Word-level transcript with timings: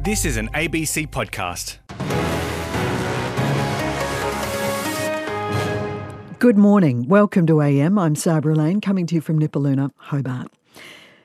This 0.00 0.24
is 0.24 0.36
an 0.36 0.48
ABC 0.54 1.08
podcast. 1.08 1.78
Good 6.38 6.56
morning. 6.56 7.08
Welcome 7.08 7.48
to 7.48 7.60
AM. 7.60 7.98
I'm 7.98 8.14
Sabra 8.14 8.54
Lane, 8.54 8.80
coming 8.80 9.08
to 9.08 9.16
you 9.16 9.20
from 9.20 9.40
Nipaluna, 9.40 9.90
Hobart. 9.96 10.52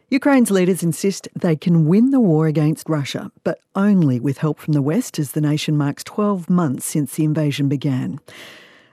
Ukraine's 0.09 0.49
leaders 0.49 0.81
insist 0.81 1.27
they 1.35 1.55
can 1.55 1.85
win 1.85 2.09
the 2.09 2.19
war 2.19 2.47
against 2.47 2.89
Russia, 2.89 3.31
but 3.43 3.59
only 3.75 4.19
with 4.19 4.39
help 4.39 4.57
from 4.57 4.73
the 4.73 4.81
West 4.81 5.19
as 5.19 5.33
the 5.33 5.41
nation 5.41 5.77
marks 5.77 6.03
12 6.03 6.49
months 6.49 6.87
since 6.87 7.13
the 7.13 7.23
invasion 7.23 7.69
began. 7.69 8.19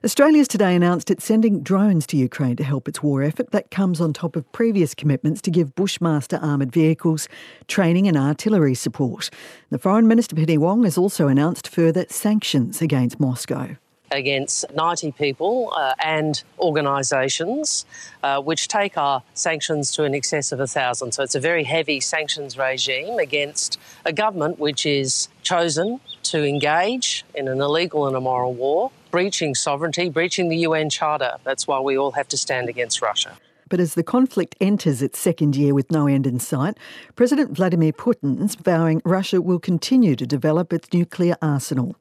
Australia's 0.03 0.49
today 0.49 0.75
announced 0.75 1.11
it's 1.11 1.27
sending 1.27 1.63
drones 1.63 2.07
to 2.07 2.17
Ukraine 2.17 2.57
to 2.57 2.65
help 2.65 2.89
its 2.89 3.03
war 3.03 3.23
effort. 3.23 3.51
That 3.51 3.71
comes 3.71 4.01
on 4.01 4.15
top 4.15 4.35
of 4.35 4.51
previous 4.51 4.95
commitments 4.95 5.43
to 5.43 5.51
give 5.51 5.75
Bushmaster 5.75 6.39
armoured 6.41 6.73
vehicles, 6.73 7.29
training 7.69 8.09
and 8.09 8.17
artillery 8.17 8.75
support. 8.75 9.29
The 9.69 9.79
Foreign 9.79 10.09
Minister 10.09 10.35
Penny 10.35 10.57
Wong 10.57 10.85
has 10.85 10.97
also 10.97 11.29
announced 11.29 11.69
further 11.69 12.07
sanctions 12.09 12.81
against 12.81 13.21
Moscow 13.21 13.77
against 14.13 14.65
90 14.75 15.13
people 15.13 15.73
uh, 15.77 15.95
and 16.03 16.43
organisations, 16.59 17.87
uh, 18.25 18.41
which 18.41 18.67
take 18.67 18.99
our 18.99 19.23
sanctions 19.35 19.93
to 19.93 20.03
an 20.03 20.17
excess 20.17 20.51
of 20.51 20.59
1,000. 20.59 21.13
So 21.13 21.23
it's 21.23 21.37
a 21.37 21.41
very 21.41 21.63
heavy 21.63 22.01
sanctions 22.01 22.59
regime 22.59 23.21
against 23.21 23.79
a 24.05 24.13
government 24.13 24.59
which 24.59 24.85
is 24.85 25.29
chosen 25.45 26.01
to 26.25 26.45
engage 26.45 27.25
in 27.37 27.47
an 27.47 27.61
illegal 27.61 28.09
and 28.09 28.17
immoral 28.17 28.53
war, 28.53 28.91
breaching 29.11 29.55
sovereignty, 29.55 30.09
breaching 30.09 30.49
the 30.49 30.59
UN 30.59 30.91
Charter. 30.91 31.37
That's 31.45 31.67
why 31.67 31.81
we 31.81 31.97
all 31.97 32.13
have 32.13 32.29
to 32.29 32.37
stand 32.37 32.69
against 32.69 33.03
Russia. 33.03 33.37
But 33.69 33.81
as 33.81 33.95
the 33.95 34.03
conflict 34.03 34.57
enters 34.61 35.01
its 35.01 35.19
second 35.19 35.55
year 35.57 35.75
with 35.75 35.91
no 35.91 36.07
end 36.07 36.27
in 36.27 36.41
sight, 36.41 36.77
President 37.15 37.53
Vladimir 37.53 37.93
Putin's 37.93 38.57
vowing 38.57 39.01
Russia 39.05 39.41
will 39.41 39.61
continue 39.61 40.17
to 40.17 40.27
develop 40.27 40.73
its 40.73 40.93
nuclear 40.93 41.37
arsenal. 41.41 41.95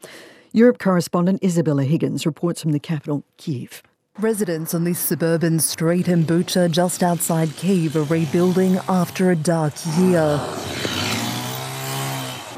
Europe 0.51 0.79
correspondent 0.79 1.43
Isabella 1.43 1.83
Higgins 1.83 2.25
reports 2.25 2.61
from 2.61 2.71
the 2.71 2.79
capital, 2.79 3.23
Kiev. 3.37 3.83
Residents 4.17 4.73
on 4.73 4.83
this 4.83 4.99
suburban 4.99 5.59
street 5.59 6.07
in 6.07 6.23
Bucha 6.25 6.69
just 6.69 7.03
outside 7.03 7.55
Kiev 7.55 7.95
are 7.95 8.03
rebuilding 8.03 8.77
after 8.89 9.29
a 9.29 9.35
dark 9.35 9.73
year. 9.97 11.08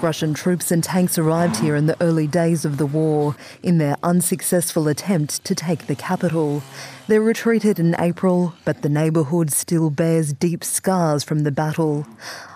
Russian 0.04 0.34
troops 0.34 0.72
and 0.72 0.84
tanks 0.84 1.18
arrived 1.18 1.58
here 1.58 1.76
in 1.76 1.86
the 1.86 2.02
early 2.02 2.28
days 2.28 2.66
of 2.66 2.78
the 2.78 2.86
war 2.86 3.36
in 3.62 3.78
their 3.78 3.96
unsuccessful 4.04 4.88
attempt 4.88 5.44
to 5.46 5.54
take 5.54 5.88
the 5.88 5.96
capital. 5.96 6.64
They 7.08 7.20
retreated 7.20 7.80
in 7.80 7.96
April, 8.00 8.54
but 8.64 8.82
the 8.82 8.90
neighbourhood 8.90 9.52
still 9.52 9.90
bears 9.90 10.34
deep 10.34 10.64
scars 10.64 11.24
from 11.24 11.40
the 11.40 11.52
battle. 11.52 12.08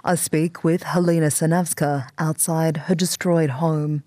I 0.03 0.15
speak 0.15 0.63
with 0.63 0.83
Helena 0.83 1.27
Sanavska 1.27 2.09
outside 2.17 2.77
her 2.87 2.95
destroyed 2.95 3.49
home. 3.49 4.03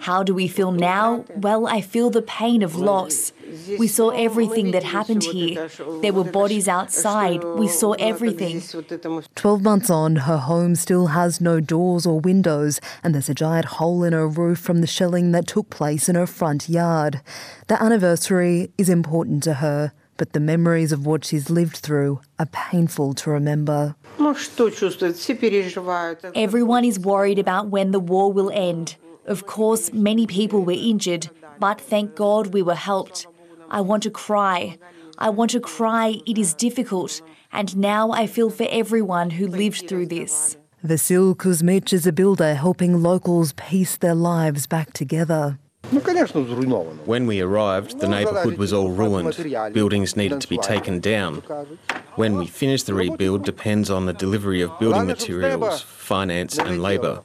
How 0.00 0.22
do 0.22 0.34
we 0.34 0.48
feel 0.48 0.72
now? 0.72 1.24
Well, 1.36 1.66
I 1.66 1.80
feel 1.80 2.10
the 2.10 2.22
pain 2.22 2.62
of 2.62 2.76
loss. 2.76 3.32
We 3.78 3.88
saw 3.88 4.10
everything 4.10 4.70
that 4.72 4.82
happened 4.82 5.24
here. 5.24 5.68
There 6.02 6.12
were 6.12 6.24
bodies 6.24 6.68
outside. 6.68 7.42
We 7.44 7.68
saw 7.68 7.92
everything. 7.92 8.62
12 9.34 9.62
months 9.62 9.90
on, 9.90 10.16
her 10.16 10.38
home 10.38 10.74
still 10.74 11.08
has 11.08 11.40
no 11.40 11.60
doors 11.60 12.06
or 12.06 12.20
windows, 12.20 12.80
and 13.02 13.14
there's 13.14 13.28
a 13.28 13.34
giant 13.34 13.66
hole 13.66 14.04
in 14.04 14.12
her 14.12 14.28
roof 14.28 14.58
from 14.58 14.80
the 14.80 14.86
shelling 14.86 15.32
that 15.32 15.46
took 15.46 15.70
place 15.70 16.08
in 16.08 16.14
her 16.14 16.26
front 16.26 16.68
yard. 16.68 17.20
The 17.68 17.82
anniversary 17.82 18.70
is 18.78 18.88
important 18.88 19.42
to 19.44 19.54
her, 19.54 19.92
but 20.16 20.32
the 20.32 20.40
memories 20.40 20.92
of 20.92 21.06
what 21.06 21.24
she's 21.24 21.50
lived 21.50 21.76
through 21.76 22.20
are 22.38 22.46
painful 22.46 23.14
to 23.14 23.30
remember. 23.30 23.96
Everyone 26.34 26.84
is 26.84 26.98
worried 26.98 27.38
about 27.38 27.68
when 27.68 27.90
the 27.90 28.00
war 28.00 28.32
will 28.32 28.50
end. 28.50 28.96
Of 29.26 29.46
course, 29.46 29.92
many 29.92 30.26
people 30.26 30.64
were 30.64 30.72
injured, 30.72 31.30
but 31.58 31.80
thank 31.80 32.14
God 32.14 32.48
we 32.48 32.62
were 32.62 32.74
helped. 32.74 33.26
I 33.70 33.80
want 33.80 34.02
to 34.04 34.10
cry. 34.10 34.78
I 35.18 35.30
want 35.30 35.50
to 35.52 35.60
cry. 35.60 36.20
It 36.26 36.38
is 36.38 36.54
difficult. 36.54 37.20
And 37.52 37.76
now 37.76 38.10
I 38.10 38.26
feel 38.26 38.50
for 38.50 38.66
everyone 38.70 39.30
who 39.30 39.46
lived 39.46 39.88
through 39.88 40.06
this. 40.06 40.56
Vasil 40.84 41.34
Kuzmich 41.34 41.92
is 41.92 42.06
a 42.06 42.12
builder 42.12 42.54
helping 42.54 43.02
locals 43.02 43.52
piece 43.54 43.96
their 43.96 44.14
lives 44.14 44.66
back 44.66 44.92
together. 44.92 45.58
When 45.90 47.26
we 47.26 47.40
arrived, 47.40 48.00
the 48.00 48.08
neighbourhood 48.08 48.58
was 48.58 48.72
all 48.72 48.90
ruined. 48.90 49.36
Buildings 49.72 50.16
needed 50.16 50.40
to 50.40 50.48
be 50.48 50.58
taken 50.58 50.98
down. 50.98 51.36
When 52.16 52.36
we 52.36 52.46
finish 52.46 52.82
the 52.82 52.94
rebuild 52.94 53.44
depends 53.44 53.90
on 53.90 54.06
the 54.06 54.12
delivery 54.12 54.62
of 54.62 54.78
building 54.78 55.06
materials, 55.06 55.82
finance, 55.82 56.58
and 56.58 56.82
labour. 56.82 57.22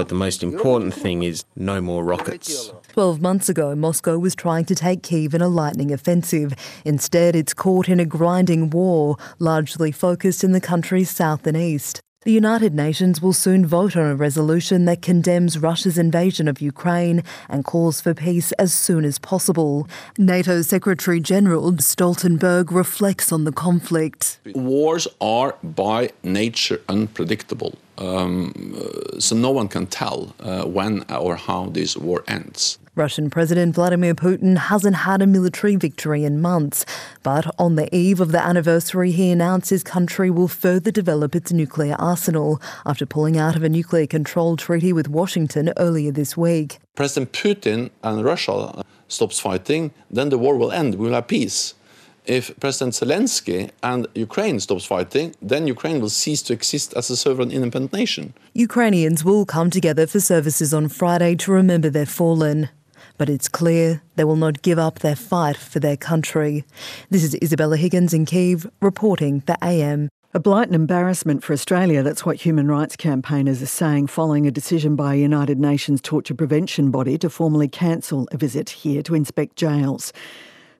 But 0.00 0.08
the 0.08 0.14
most 0.14 0.42
important 0.42 0.94
thing 0.94 1.24
is 1.24 1.44
no 1.56 1.82
more 1.82 2.02
rockets. 2.02 2.72
Twelve 2.88 3.20
months 3.20 3.50
ago, 3.50 3.74
Moscow 3.74 4.16
was 4.16 4.34
trying 4.34 4.64
to 4.64 4.74
take 4.74 5.02
Kiev 5.02 5.34
in 5.34 5.42
a 5.42 5.48
lightning 5.48 5.92
offensive. 5.92 6.54
Instead, 6.86 7.36
it's 7.36 7.52
caught 7.52 7.86
in 7.86 8.00
a 8.00 8.06
grinding 8.06 8.70
war, 8.70 9.18
largely 9.38 9.92
focused 9.92 10.42
in 10.42 10.52
the 10.52 10.60
country's 10.60 11.10
south 11.10 11.46
and 11.46 11.54
east. 11.54 12.00
The 12.22 12.32
United 12.32 12.74
Nations 12.74 13.20
will 13.20 13.34
soon 13.34 13.66
vote 13.66 13.94
on 13.94 14.06
a 14.06 14.14
resolution 14.16 14.86
that 14.86 15.02
condemns 15.02 15.58
Russia's 15.58 15.98
invasion 15.98 16.48
of 16.48 16.62
Ukraine 16.62 17.22
and 17.50 17.62
calls 17.62 18.00
for 18.00 18.14
peace 18.14 18.52
as 18.52 18.72
soon 18.72 19.04
as 19.04 19.18
possible. 19.18 19.86
NATO 20.16 20.62
Secretary 20.62 21.20
General 21.20 21.72
Stoltenberg 21.72 22.70
reflects 22.70 23.32
on 23.32 23.44
the 23.44 23.52
conflict. 23.52 24.38
Wars 24.54 25.06
are 25.20 25.56
by 25.62 26.10
nature 26.22 26.80
unpredictable. 26.88 27.74
Um, 28.00 28.74
uh, 28.76 29.20
so 29.20 29.36
no 29.36 29.50
one 29.50 29.68
can 29.68 29.86
tell 29.86 30.34
uh, 30.40 30.64
when 30.64 31.04
or 31.10 31.36
how 31.36 31.66
this 31.66 31.96
war 31.96 32.24
ends. 32.26 32.78
Russian 32.96 33.30
President 33.30 33.74
Vladimir 33.74 34.14
Putin 34.14 34.56
hasn't 34.56 34.96
had 34.96 35.22
a 35.22 35.26
military 35.26 35.76
victory 35.76 36.24
in 36.24 36.40
months, 36.40 36.84
but 37.22 37.54
on 37.58 37.76
the 37.76 37.94
eve 37.94 38.20
of 38.20 38.32
the 38.32 38.42
anniversary, 38.44 39.12
he 39.12 39.30
announced 39.30 39.70
his 39.70 39.84
country 39.84 40.28
will 40.28 40.48
further 40.48 40.90
develop 40.90 41.36
its 41.36 41.52
nuclear 41.52 41.94
arsenal 41.98 42.60
after 42.84 43.06
pulling 43.06 43.38
out 43.38 43.54
of 43.54 43.62
a 43.62 43.68
nuclear 43.68 44.06
control 44.06 44.56
treaty 44.56 44.92
with 44.92 45.08
Washington 45.08 45.72
earlier 45.76 46.10
this 46.10 46.36
week. 46.36 46.78
President 46.96 47.32
Putin 47.32 47.90
and 48.02 48.24
Russia 48.24 48.84
stops 49.08 49.38
fighting, 49.38 49.92
then 50.10 50.30
the 50.30 50.38
war 50.38 50.56
will 50.56 50.72
end. 50.72 50.96
We 50.96 51.06
will 51.06 51.14
have 51.14 51.28
peace 51.28 51.74
if 52.30 52.56
President 52.60 52.94
Zelensky 52.94 53.70
and 53.82 54.06
Ukraine 54.14 54.60
stops 54.60 54.84
fighting, 54.84 55.34
then 55.42 55.66
Ukraine 55.66 56.00
will 56.00 56.08
cease 56.08 56.42
to 56.42 56.52
exist 56.52 56.94
as 56.94 57.10
a 57.10 57.16
sovereign 57.16 57.50
independent 57.50 57.92
nation. 57.92 58.34
Ukrainians 58.54 59.24
will 59.24 59.44
come 59.44 59.68
together 59.68 60.06
for 60.06 60.20
services 60.20 60.72
on 60.72 60.88
Friday 60.88 61.34
to 61.34 61.50
remember 61.50 61.90
their 61.90 62.06
fallen. 62.06 62.68
But 63.18 63.28
it's 63.28 63.48
clear 63.48 64.00
they 64.14 64.22
will 64.22 64.36
not 64.36 64.62
give 64.62 64.78
up 64.78 65.00
their 65.00 65.16
fight 65.16 65.56
for 65.56 65.80
their 65.80 65.96
country. 65.96 66.64
This 67.10 67.24
is 67.24 67.34
Isabella 67.42 67.76
Higgins 67.76 68.14
in 68.14 68.26
Kiev 68.26 68.70
reporting 68.80 69.40
for 69.40 69.56
AM. 69.60 70.08
A 70.32 70.38
blight 70.38 70.68
and 70.68 70.76
embarrassment 70.76 71.42
for 71.42 71.52
Australia, 71.52 72.04
that's 72.04 72.24
what 72.24 72.36
human 72.36 72.68
rights 72.68 72.94
campaigners 72.94 73.60
are 73.60 73.66
saying 73.66 74.06
following 74.06 74.46
a 74.46 74.52
decision 74.52 74.94
by 74.94 75.14
a 75.14 75.18
United 75.30 75.58
Nations 75.58 76.00
torture 76.00 76.36
prevention 76.36 76.92
body 76.92 77.18
to 77.18 77.28
formally 77.28 77.66
cancel 77.66 78.28
a 78.30 78.36
visit 78.36 78.70
here 78.70 79.02
to 79.02 79.16
inspect 79.16 79.56
jails. 79.56 80.12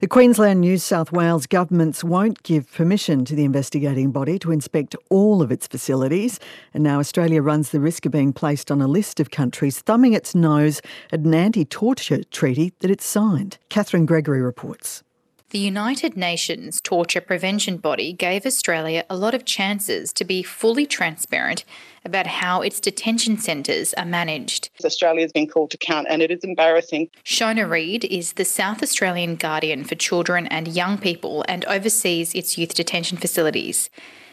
The 0.01 0.09
Queensland 0.09 0.63
New 0.63 0.79
South 0.79 1.13
Wales 1.13 1.47
governments 1.47 2.03
won't 2.03 2.43
give 2.43 2.73
permission 2.73 3.27
to 3.27 3.35
the 3.35 3.45
investigating 3.45 4.13
body 4.13 4.39
to 4.39 4.51
inspect 4.51 4.97
all 5.11 5.43
of 5.43 5.53
its 5.53 5.67
facilities, 5.67 6.41
and 6.73 6.83
now 6.83 7.01
Australia 7.01 7.43
runs 7.43 7.69
the 7.69 7.81
risk 7.81 8.07
of 8.07 8.13
being 8.13 8.33
placed 8.33 8.71
on 8.71 8.81
a 8.81 8.87
list 8.87 9.21
of 9.21 9.31
countries 9.31 9.81
thumbing 9.81 10.15
its 10.15 10.35
nose 10.35 10.81
at 11.13 11.21
an 11.21 11.35
anti 11.35 11.67
torture 11.67 12.25
treaty 12.25 12.73
that 12.79 12.91
it's 12.91 13.05
signed. 13.05 13.59
Catherine 13.69 14.07
Gregory 14.07 14.41
reports. 14.41 15.03
The 15.51 15.59
United 15.59 16.17
Nations 16.17 16.81
torture 16.81 17.21
prevention 17.21 17.79
body 17.79 18.13
gave 18.13 18.47
Australia 18.47 19.05
a 19.11 19.17
lot 19.17 19.35
of 19.35 19.45
chances 19.45 20.13
to 20.13 20.25
be 20.25 20.45
fully 20.45 20.87
transparent 20.87 21.65
about 22.05 22.29
how 22.29 22.63
its 22.63 22.79
detention 22.79 23.37
centres 23.37 23.93
are 23.95 24.05
managed. 24.05 24.71
Australia 24.85 25.23
has 25.23 25.33
been 25.33 25.49
called 25.49 25.73
to 25.73 25.77
account 25.77 26.07
and 26.09 26.23
it 26.23 26.31
is 26.31 26.45
embarrassing. 26.45 27.11
Shona 27.25 27.69
Reid 27.69 28.05
is 28.05 28.35
the 28.35 28.45
South 28.45 28.81
Australian 28.81 29.35
Guardian 29.35 29.83
for 29.83 29.97
Children 29.97 30.47
and 30.47 30.69
Young 30.69 30.99
People 30.99 31.45
and 31.49 31.65
oversees 31.65 32.33
its 32.33 32.57
youth 32.57 32.73
detention 32.73 33.19
facilities. 33.19 33.91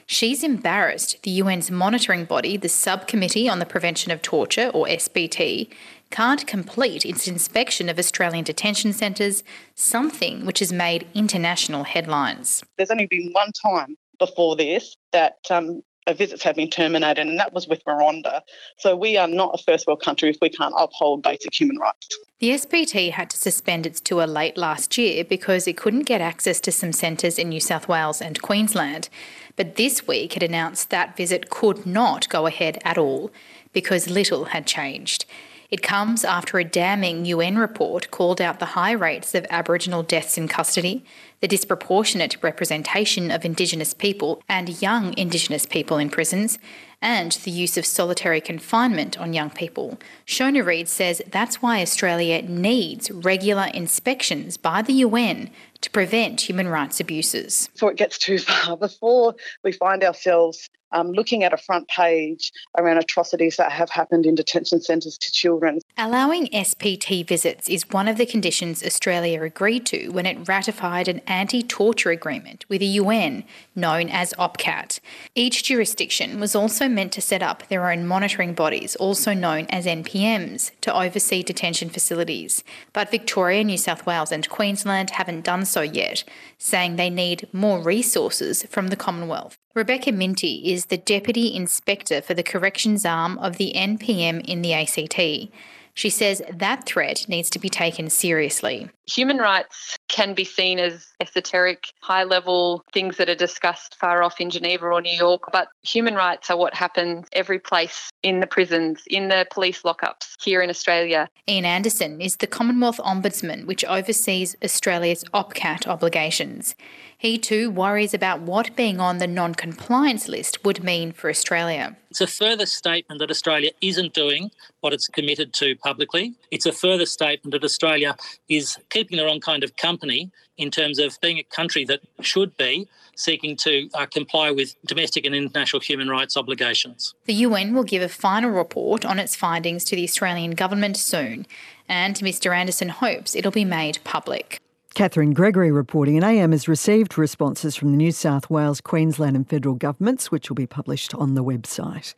She's 0.10 0.42
embarrassed 0.42 1.18
the 1.24 1.42
UN's 1.42 1.70
monitoring 1.70 2.24
body, 2.24 2.56
the 2.56 2.70
Subcommittee 2.70 3.50
on 3.50 3.60
the 3.60 3.66
Prevention 3.66 4.10
of 4.10 4.22
Torture, 4.22 4.70
or 4.74 4.88
SPT, 4.88 5.70
can't 6.12 6.48
complete 6.48 7.06
its 7.06 7.28
inspection 7.28 7.90
of 7.90 8.00
Australian 8.00 8.46
detention 8.46 8.94
centres, 8.94 9.44
something 9.76 10.46
which 10.46 10.60
has 10.60 10.72
made 10.72 11.06
international 11.14 11.84
headlines. 11.84 12.64
There's 12.78 12.90
only 12.90 13.08
been 13.08 13.32
one 13.34 13.52
time 13.52 13.98
before 14.18 14.56
this 14.56 14.96
that 15.12 15.40
um, 15.50 15.84
visits 16.14 16.42
have 16.44 16.56
been 16.56 16.70
terminated, 16.70 17.28
and 17.28 17.38
that 17.38 17.52
was 17.52 17.68
with 17.68 17.84
Rwanda. 17.84 18.42
So 18.78 18.96
we 18.96 19.18
are 19.18 19.28
not 19.28 19.60
a 19.60 19.64
first 19.64 19.88
world 19.88 20.02
country 20.02 20.30
if 20.30 20.38
we 20.42 20.50
can't 20.50 20.74
uphold 20.78 21.24
basic 21.24 21.54
human 21.54 21.78
rights. 21.78 22.18
The 22.40 22.52
SPT 22.52 23.12
had 23.12 23.30
to 23.32 23.38
suspend 23.38 23.86
its 23.86 24.00
tour 24.00 24.28
late 24.28 24.58
last 24.58 24.98
year 24.98 25.24
because 25.24 25.68
it 25.68 25.76
couldn't 25.76 26.04
get 26.04 26.22
access 26.22 26.60
to 26.62 26.72
some 26.72 26.94
centres 26.94 27.38
in 27.38 27.50
New 27.50 27.60
South 27.60 27.88
Wales 27.88 28.22
and 28.22 28.42
Queensland. 28.42 29.10
But 29.58 29.76
this 29.76 30.08
week 30.08 30.34
had 30.34 30.44
announced 30.44 30.90
that 30.90 31.18
visit 31.18 31.50
could 31.50 31.86
not 31.86 32.30
go 32.30 32.46
ahead 32.46 32.80
at 32.86 32.98
all 32.98 33.32
because 33.74 34.10
little 34.10 34.46
had 34.46 34.66
changed. 34.66 35.26
It 35.70 35.84
comes 35.84 36.24
after 36.24 36.58
a 36.58 36.64
damning 36.64 37.26
UN 37.26 37.58
report 37.58 38.10
called 38.10 38.40
out 38.40 38.60
the 38.60 38.68
high 38.68 38.94
rates 38.94 39.36
of 39.36 39.46
Aboriginal 39.50 40.02
deaths 40.02 40.38
in 40.38 40.48
custody, 40.48 41.04
the 41.42 41.48
disproportionate 41.48 42.42
representation 42.42 43.30
of 43.30 43.44
Indigenous 43.44 43.94
people 43.94 44.42
and 44.48 44.82
young 44.82 45.14
Indigenous 45.18 45.66
people 45.66 45.98
in 45.98 46.10
prisons, 46.10 46.58
and 47.02 47.34
the 47.34 47.52
use 47.52 47.78
of 47.78 47.86
solitary 47.86 48.40
confinement 48.40 49.20
on 49.20 49.34
young 49.34 49.50
people. 49.50 50.00
Shona 50.26 50.66
Reid 50.66 50.88
says 50.88 51.22
that's 51.30 51.62
why 51.62 51.82
Australia 51.82 52.42
needs 52.42 53.12
regular 53.12 53.70
inspections 53.74 54.56
by 54.56 54.82
the 54.82 54.94
UN 54.94 55.50
to 55.82 55.90
prevent 55.90 56.42
human 56.42 56.68
rights 56.68 57.00
abuses. 57.00 57.70
Before 57.74 57.92
it 57.92 57.98
gets 57.98 58.18
too 58.18 58.40
far, 58.40 58.78
before 58.88 59.36
we 59.64 59.72
find 59.72 60.04
ourselves 60.04 60.70
um, 60.92 61.12
looking 61.12 61.44
at 61.44 61.54
a 61.54 61.58
front 61.58 61.88
page 61.88 62.52
around 62.78 62.98
atrocities 62.98 63.58
that 63.58 63.72
have 63.72 63.90
happened 63.90 64.26
in 64.26 64.36
detention 64.36 64.82
centres 64.82 65.18
to 65.18 65.32
children. 65.32 65.80
Allowing 65.98 66.48
SPT 66.48 67.28
visits 67.28 67.68
is 67.68 67.90
one 67.90 68.08
of 68.08 68.18
the 68.18 68.26
conditions 68.26 68.84
Australia 68.84 69.42
agreed 69.42 69.86
to 69.88 70.10
when 70.10 70.26
it 70.26 70.48
ratified 70.48 71.08
an 71.08 71.22
anti 71.28 71.64
torture 71.64 72.12
agreement 72.12 72.66
with 72.70 72.80
the 72.80 72.88
UN 72.88 73.44
known 73.76 74.10
as 74.10 74.34
OPCAT. 74.40 75.00
Each 75.36 75.64
jurisdiction 75.64 76.40
was 76.40 76.56
also 76.56 76.88
meant 76.88 77.12
to 77.14 77.22
set 77.22 77.42
up 77.42 77.68
their 77.68 77.90
own 77.92 78.06
monitoring 78.06 78.54
bodies, 78.54 78.96
also 78.96 79.34
known 79.34 79.66
as 79.70 79.86
NPMs, 79.86 80.72
to 80.82 80.94
oversee 80.94 81.44
detention 81.44 81.90
facilities. 81.90 82.64
But 82.94 83.12
Victoria, 83.12 83.64
New 83.64 83.78
South 83.78 84.06
Wales, 84.06 84.32
and 84.32 84.48
Queensland 84.50 85.12
haven't 85.12 85.46
done 85.46 85.66
so 85.66 85.82
yet, 85.82 86.24
saying 86.58 86.96
they 86.96 87.10
need 87.10 87.48
more 87.54 87.80
resources 87.82 88.64
from 88.70 88.88
the 88.88 88.96
Commonwealth. 88.96 89.58
Rebecca 89.78 90.12
Minty 90.12 90.72
is 90.72 90.88
the 90.88 90.98
Deputy 90.98 91.56
Inspector 91.56 92.24
for 92.24 92.34
the 92.34 92.42
Corrections 92.42 93.06
Arm 93.06 93.38
of 93.38 93.58
the 93.58 93.74
NPM 93.76 94.44
in 94.44 94.64
the 94.64 94.74
ACT. 94.74 95.52
She 95.98 96.12
says 96.12 96.44
that 96.54 96.86
threat 96.86 97.26
needs 97.28 97.50
to 97.50 97.58
be 97.58 97.70
taken 97.70 98.12
seriously. 98.12 98.88
Human 99.08 99.40
rights 99.40 99.98
can 100.10 100.36
be 100.36 100.44
seen 100.44 100.78
as 100.78 101.08
esoteric, 101.20 101.92
high 102.02 102.24
level 102.24 102.84
things 102.94 103.18
that 103.18 103.30
are 103.30 103.36
discussed 103.36 103.96
far 103.96 104.22
off 104.22 104.40
in 104.40 104.52
Geneva 104.52 104.86
or 104.86 105.02
New 105.02 105.18
York, 105.18 105.50
but 105.52 105.70
human 105.82 106.14
rights 106.14 106.52
are 106.52 106.58
what 106.58 106.76
happens 106.76 107.26
every 107.34 107.58
place 107.58 108.12
in 108.22 108.42
the 108.42 108.46
prisons, 108.46 109.06
in 109.08 109.30
the 109.30 109.48
police 109.50 109.82
lockups 109.82 110.36
here 110.40 110.62
in 110.62 110.70
Australia. 110.70 111.28
Iain 111.50 111.66
Anderson 111.66 112.22
is 112.22 112.36
the 112.36 112.46
Commonwealth 112.46 113.00
Ombudsman, 113.00 113.66
which 113.66 113.84
oversees 113.86 114.56
Australia's 114.64 115.24
OPCAT 115.34 115.88
obligations. 115.88 116.76
He 117.18 117.40
too 117.40 117.72
worries 117.72 118.14
about 118.14 118.42
what 118.42 118.76
being 118.76 119.00
on 119.00 119.18
the 119.18 119.26
non 119.26 119.56
compliance 119.56 120.28
list 120.28 120.64
would 120.64 120.84
mean 120.84 121.12
for 121.12 121.32
Australia. 121.32 121.98
It's 122.10 122.22
a 122.22 122.28
further 122.28 122.66
statement 122.66 123.20
that 123.20 123.30
Australia 123.30 123.72
isn't 123.82 124.14
doing 124.14 124.52
what 124.82 124.94
it's 124.94 125.08
committed 125.08 125.54
to 125.56 125.76
publicly. 125.76 126.36
It's 126.52 126.66
a 126.66 126.72
further 126.72 127.06
statement 127.06 127.52
that 127.52 127.64
Australia 127.64 128.16
is 128.50 128.78
keeping 128.90 129.18
the 129.18 129.26
wrong 129.26 129.40
kind 129.40 129.64
of 129.64 129.76
company 129.76 130.32
in 130.58 130.72
terms 130.72 131.00
of 131.00 131.20
being 131.22 131.38
a 131.38 131.44
country 131.44 131.86
that 131.86 132.02
should 132.22 132.56
be 132.58 132.88
seeking 133.16 133.56
to 133.58 133.90
uh, 133.94 134.06
comply 134.06 134.52
with 134.52 134.76
domestic 134.86 135.26
and 135.26 135.36
international 135.36 135.80
human 135.82 136.08
rights 136.08 136.38
obligations. 136.38 137.14
The 137.26 137.34
UN 137.34 137.74
will 137.74 137.84
give 137.84 138.02
a 138.02 138.10
final 138.10 138.52
report 138.52 139.06
on 139.06 139.20
its 139.20 139.36
findings 139.36 139.84
to 139.86 139.96
the 139.96 140.04
Australian 140.04 140.52
government 140.52 140.98
soon, 140.98 141.46
and 141.90 142.16
Mr 142.18 142.56
Anderson 142.56 142.90
hopes 142.90 143.36
it'll 143.36 143.52
be 143.52 143.66
made 143.66 144.00
public. 144.04 144.62
Catherine 144.98 145.36
Gregory 145.36 145.72
reporting, 145.72 146.16
and 146.16 146.26
AM 146.26 146.54
has 146.54 146.68
received 146.68 147.20
responses 147.20 147.76
from 147.76 147.92
the 147.92 147.98
New 147.98 148.12
South 148.12 148.50
Wales, 148.50 148.82
Queensland, 148.82 149.36
and 149.36 149.48
federal 149.48 149.76
governments, 149.76 150.32
which 150.32 150.50
will 150.50 150.56
be 150.56 150.66
published 150.66 151.14
on 151.14 151.36
the 151.36 151.44
website. 151.44 152.16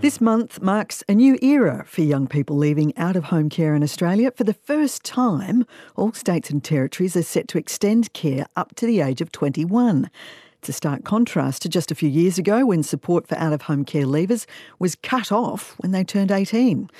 This 0.00 0.20
month 0.20 0.60
marks 0.60 1.04
a 1.08 1.14
new 1.14 1.38
era 1.40 1.84
for 1.86 2.00
young 2.00 2.26
people 2.26 2.56
leaving 2.56 2.92
out 2.96 3.14
of 3.14 3.22
home 3.22 3.48
care 3.48 3.76
in 3.76 3.84
Australia. 3.84 4.32
For 4.32 4.42
the 4.42 4.52
first 4.52 5.04
time, 5.04 5.64
all 5.94 6.12
states 6.12 6.50
and 6.50 6.64
territories 6.64 7.14
are 7.14 7.22
set 7.22 7.46
to 7.46 7.58
extend 7.58 8.12
care 8.14 8.46
up 8.56 8.74
to 8.74 8.86
the 8.86 9.00
age 9.00 9.20
of 9.20 9.30
21. 9.30 10.10
It's 10.58 10.70
a 10.70 10.72
stark 10.72 11.04
contrast 11.04 11.62
to 11.62 11.68
just 11.68 11.92
a 11.92 11.94
few 11.94 12.08
years 12.08 12.36
ago 12.36 12.66
when 12.66 12.82
support 12.82 13.28
for 13.28 13.38
out 13.38 13.52
of 13.52 13.62
home 13.62 13.84
care 13.84 14.06
leavers 14.06 14.44
was 14.80 14.96
cut 14.96 15.30
off 15.30 15.76
when 15.78 15.92
they 15.92 16.02
turned 16.02 16.32
18. 16.32 16.90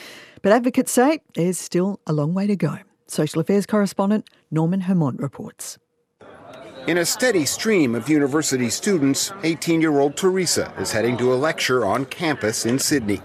But 0.43 0.53
advocates 0.53 0.93
say 0.93 1.21
there's 1.35 1.59
still 1.59 2.01
a 2.07 2.13
long 2.13 2.35
way 2.35 2.47
to 2.47 2.57
go. 2.57 2.79
Social 3.07 3.41
Affairs 3.41 3.67
correspondent 3.67 4.29
Norman 4.51 4.83
Hermant 4.83 5.21
reports. 5.21 5.79
In 6.87 6.99
a 6.99 7.05
steady 7.05 7.45
stream 7.45 7.95
of 7.95 8.09
university 8.09 8.71
students, 8.71 9.33
18 9.43 9.81
year 9.81 9.99
old 9.99 10.17
Teresa 10.17 10.73
is 10.79 10.93
heading 10.93 11.17
to 11.19 11.33
a 11.33 11.37
lecture 11.37 11.85
on 11.85 12.07
campus 12.07 12.65
in 12.65 12.79
Sydney. 12.79 13.21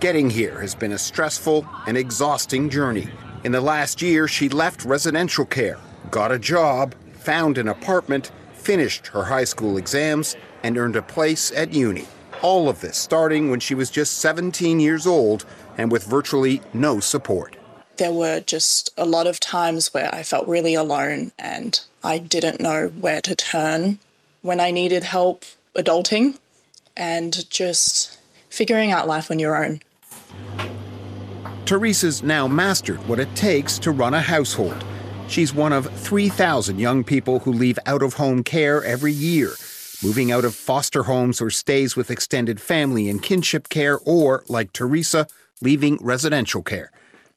Getting 0.00 0.30
here 0.30 0.60
has 0.60 0.74
been 0.74 0.92
a 0.92 0.98
stressful 0.98 1.66
and 1.86 1.96
exhausting 1.96 2.70
journey. 2.70 3.08
In 3.44 3.52
the 3.52 3.60
last 3.60 4.00
year, 4.00 4.26
she 4.26 4.48
left 4.48 4.84
residential 4.84 5.44
care, 5.44 5.78
got 6.10 6.32
a 6.32 6.38
job, 6.38 6.94
found 7.12 7.58
an 7.58 7.68
apartment, 7.68 8.32
finished 8.54 9.08
her 9.08 9.24
high 9.24 9.44
school 9.44 9.76
exams, 9.76 10.36
and 10.62 10.78
earned 10.78 10.96
a 10.96 11.02
place 11.02 11.52
at 11.52 11.74
uni. 11.74 12.06
All 12.42 12.68
of 12.68 12.80
this 12.80 12.96
starting 12.96 13.50
when 13.50 13.60
she 13.60 13.74
was 13.74 13.90
just 13.90 14.18
17 14.18 14.80
years 14.80 15.06
old 15.06 15.44
and 15.76 15.90
with 15.90 16.04
virtually 16.04 16.60
no 16.72 17.00
support. 17.00 17.56
There 17.96 18.12
were 18.12 18.40
just 18.40 18.90
a 18.96 19.04
lot 19.04 19.26
of 19.26 19.38
times 19.38 19.94
where 19.94 20.12
I 20.14 20.22
felt 20.22 20.48
really 20.48 20.74
alone 20.74 21.32
and 21.38 21.80
I 22.02 22.18
didn't 22.18 22.60
know 22.60 22.88
where 22.88 23.20
to 23.20 23.36
turn 23.36 23.98
when 24.42 24.60
I 24.60 24.70
needed 24.70 25.04
help 25.04 25.44
adulting 25.76 26.38
and 26.96 27.48
just 27.50 28.18
figuring 28.50 28.92
out 28.92 29.08
life 29.08 29.30
on 29.30 29.38
your 29.38 29.64
own. 29.64 29.80
Teresa's 31.64 32.22
now 32.22 32.46
mastered 32.46 33.06
what 33.08 33.18
it 33.18 33.34
takes 33.34 33.78
to 33.80 33.90
run 33.90 34.12
a 34.12 34.20
household. 34.20 34.84
She's 35.28 35.54
one 35.54 35.72
of 35.72 35.86
3,000 35.86 36.78
young 36.78 37.02
people 37.02 37.38
who 37.38 37.52
leave 37.52 37.78
out 37.86 38.02
of 38.02 38.14
home 38.14 38.44
care 38.44 38.84
every 38.84 39.12
year, 39.12 39.52
moving 40.02 40.30
out 40.30 40.44
of 40.44 40.54
foster 40.54 41.04
homes 41.04 41.40
or 41.40 41.48
stays 41.48 41.96
with 41.96 42.10
extended 42.10 42.60
family 42.60 43.08
and 43.08 43.22
kinship 43.22 43.70
care, 43.70 43.98
or, 44.04 44.44
like 44.48 44.72
Teresa, 44.74 45.26
leaving 45.60 45.98
residential 46.00 46.62
care. 46.62 46.90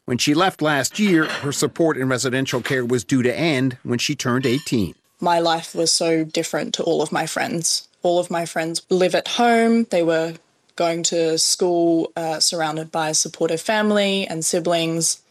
When 0.06 0.18
she 0.18 0.34
left 0.34 0.62
last 0.62 1.00
year, 1.00 1.26
her 1.26 1.52
support 1.52 1.98
in 1.98 2.08
residential 2.08 2.62
care 2.62 2.86
was 2.86 3.04
due 3.04 3.24
to 3.24 3.38
end 3.38 3.78
when 3.84 4.00
she 4.00 4.16
turned 4.16 4.46
18. 4.46 4.96
My 5.20 5.40
life 5.40 5.76
was 5.76 5.92
so 5.92 6.24
different 6.24 6.74
to 6.76 6.84
all 6.84 7.02
of 7.02 7.12
my 7.12 7.26
friends. 7.26 7.88
All 8.04 8.20
of 8.20 8.32
my 8.32 8.46
friends 8.46 8.82
live 8.90 9.16
at 9.16 9.28
home. 9.28 9.86
They 9.90 10.04
were 10.04 10.36
going 10.78 11.04
to 11.04 11.38
school 11.38 12.12
uh, 12.16 12.40
surrounded 12.40 12.92
by 12.92 13.10
a 13.10 13.14
supportive 13.14 13.60
family 13.60 14.26
and 14.28 14.46
siblings, 14.46 15.22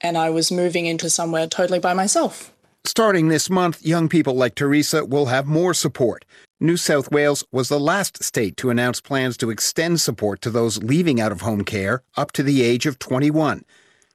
and 0.00 0.18
I 0.18 0.30
was 0.30 0.50
moving 0.50 0.86
into 0.86 1.10
somewhere 1.10 1.46
totally 1.46 1.78
by 1.78 1.94
myself. 1.94 2.52
Starting 2.84 3.28
this 3.28 3.50
month, 3.50 3.84
young 3.84 4.08
people 4.08 4.34
like 4.34 4.54
Teresa 4.54 5.04
will 5.04 5.26
have 5.26 5.46
more 5.46 5.74
support. 5.74 6.24
New 6.60 6.76
South 6.76 7.12
Wales 7.12 7.44
was 7.52 7.68
the 7.68 7.78
last 7.78 8.24
state 8.24 8.56
to 8.56 8.68
announce 8.68 9.00
plans 9.00 9.36
to 9.36 9.48
extend 9.48 10.00
support 10.00 10.42
to 10.42 10.50
those 10.50 10.82
leaving 10.82 11.20
out 11.20 11.30
of 11.30 11.42
home 11.42 11.62
care 11.62 12.02
up 12.16 12.32
to 12.32 12.42
the 12.42 12.62
age 12.62 12.84
of 12.84 12.98
21. 12.98 13.64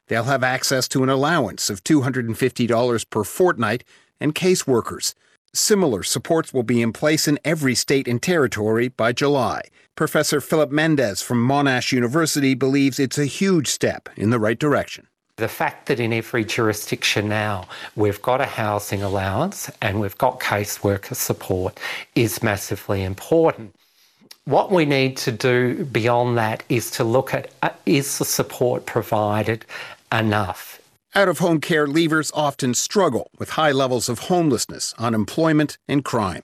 They'll 0.07 0.25
have 0.25 0.43
access 0.43 0.89
to 0.89 1.03
an 1.03 1.09
allowance 1.09 1.69
of 1.69 1.85
$250 1.85 3.09
per 3.09 3.23
fortnight 3.23 3.85
and 4.19 4.35
caseworkers. 4.35 5.13
Similar 5.53 6.03
supports 6.03 6.53
will 6.53 6.63
be 6.63 6.81
in 6.81 6.91
place 6.91 7.29
in 7.29 7.39
every 7.45 7.75
state 7.75 8.09
and 8.09 8.21
territory 8.21 8.89
by 8.89 9.13
July. 9.13 9.61
Professor 9.95 10.41
Philip 10.41 10.69
Mendes 10.69 11.21
from 11.21 11.47
Monash 11.47 11.93
University 11.93 12.55
believes 12.55 12.99
it's 12.99 13.17
a 13.17 13.25
huge 13.25 13.69
step 13.69 14.09
in 14.17 14.31
the 14.31 14.39
right 14.39 14.59
direction. 14.59 15.07
The 15.37 15.47
fact 15.47 15.87
that 15.87 15.99
in 15.99 16.13
every 16.13 16.45
jurisdiction 16.45 17.27
now 17.27 17.67
we've 17.95 18.21
got 18.21 18.39
a 18.39 18.45
housing 18.45 19.01
allowance 19.01 19.69
and 19.81 19.99
we've 19.99 20.17
got 20.19 20.39
caseworker 20.39 21.15
support 21.15 21.79
is 22.13 22.43
massively 22.43 23.03
important. 23.03 23.73
What 24.45 24.71
we 24.71 24.85
need 24.85 25.17
to 25.17 25.31
do 25.31 25.85
beyond 25.85 26.37
that 26.37 26.61
is 26.69 26.91
to 26.91 27.03
look 27.03 27.33
at 27.33 27.49
uh, 27.63 27.71
is 27.87 28.19
the 28.19 28.25
support 28.25 28.85
provided 28.85 29.65
enough? 30.11 30.79
Out 31.15 31.29
of 31.29 31.39
home 31.39 31.59
care 31.59 31.87
leavers 31.87 32.31
often 32.35 32.75
struggle 32.75 33.31
with 33.39 33.51
high 33.51 33.71
levels 33.71 34.09
of 34.09 34.19
homelessness, 34.19 34.93
unemployment, 34.99 35.79
and 35.87 36.05
crime. 36.05 36.43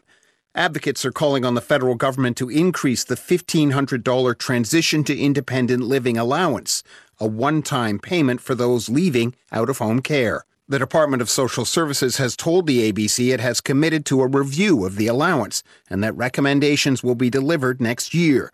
Advocates 0.55 1.05
are 1.05 1.11
calling 1.11 1.45
on 1.45 1.53
the 1.53 1.61
federal 1.61 1.93
government 1.93 2.35
to 2.37 2.49
increase 2.49 3.03
the 3.03 3.15
$1,500 3.15 4.37
transition 4.37 5.03
to 5.03 5.17
independent 5.17 5.83
living 5.83 6.17
allowance, 6.17 6.81
a 7.19 7.27
one 7.27 7.61
time 7.61 7.99
payment 7.99 8.41
for 8.41 8.55
those 8.55 8.89
leaving 8.89 9.35
out 9.51 9.69
of 9.69 9.77
home 9.77 10.01
care. 10.01 10.45
The 10.67 10.79
Department 10.79 11.21
of 11.21 11.29
Social 11.29 11.65
Services 11.65 12.17
has 12.17 12.35
told 12.35 12.67
the 12.67 12.91
ABC 12.91 13.33
it 13.33 13.39
has 13.39 13.59
committed 13.59 14.05
to 14.07 14.21
a 14.21 14.27
review 14.27 14.85
of 14.85 14.97
the 14.97 15.07
allowance 15.07 15.63
and 15.89 16.03
that 16.03 16.15
recommendations 16.15 17.03
will 17.03 17.15
be 17.15 17.29
delivered 17.29 17.81
next 17.81 18.13
year. 18.13 18.51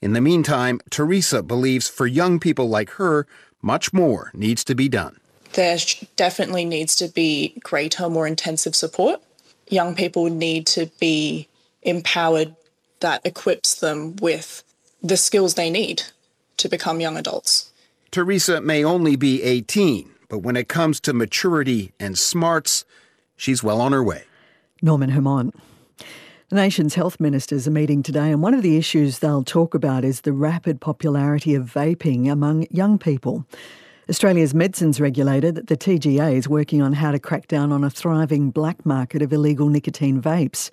In 0.00 0.12
the 0.12 0.20
meantime, 0.20 0.80
Teresa 0.90 1.42
believes 1.42 1.88
for 1.88 2.06
young 2.06 2.40
people 2.40 2.68
like 2.68 2.90
her, 2.90 3.26
much 3.62 3.92
more 3.92 4.32
needs 4.34 4.64
to 4.64 4.74
be 4.74 4.88
done. 4.88 5.18
There 5.52 5.78
definitely 6.16 6.64
needs 6.64 6.96
to 6.96 7.08
be 7.08 7.54
greater, 7.62 8.08
more 8.08 8.26
intensive 8.26 8.74
support 8.74 9.22
young 9.72 9.94
people 9.94 10.28
need 10.28 10.66
to 10.66 10.86
be 11.00 11.48
empowered 11.82 12.54
that 13.00 13.24
equips 13.24 13.74
them 13.76 14.14
with 14.16 14.62
the 15.02 15.16
skills 15.16 15.54
they 15.54 15.70
need 15.70 16.02
to 16.58 16.68
become 16.68 17.00
young 17.00 17.16
adults. 17.16 17.71
Teresa 18.12 18.60
may 18.60 18.84
only 18.84 19.16
be 19.16 19.42
18, 19.42 20.10
but 20.28 20.40
when 20.40 20.54
it 20.54 20.68
comes 20.68 21.00
to 21.00 21.14
maturity 21.14 21.94
and 21.98 22.18
smarts, 22.18 22.84
she's 23.36 23.64
well 23.64 23.80
on 23.80 23.92
her 23.92 24.04
way. 24.04 24.24
Norman 24.82 25.08
Hermant. 25.08 25.54
The 26.50 26.56
nation's 26.56 26.94
health 26.94 27.18
ministers 27.18 27.66
are 27.66 27.70
meeting 27.70 28.02
today, 28.02 28.30
and 28.30 28.42
one 28.42 28.52
of 28.52 28.60
the 28.60 28.76
issues 28.76 29.20
they'll 29.20 29.42
talk 29.42 29.72
about 29.72 30.04
is 30.04 30.20
the 30.20 30.34
rapid 30.34 30.78
popularity 30.78 31.54
of 31.54 31.72
vaping 31.72 32.30
among 32.30 32.66
young 32.70 32.98
people. 32.98 33.46
Australia's 34.10 34.52
medicines 34.52 35.00
regulator, 35.00 35.50
the 35.50 35.74
TGA, 35.74 36.34
is 36.34 36.46
working 36.46 36.82
on 36.82 36.92
how 36.92 37.12
to 37.12 37.18
crack 37.18 37.48
down 37.48 37.72
on 37.72 37.82
a 37.82 37.88
thriving 37.88 38.50
black 38.50 38.84
market 38.84 39.22
of 39.22 39.32
illegal 39.32 39.70
nicotine 39.70 40.20
vapes. 40.20 40.68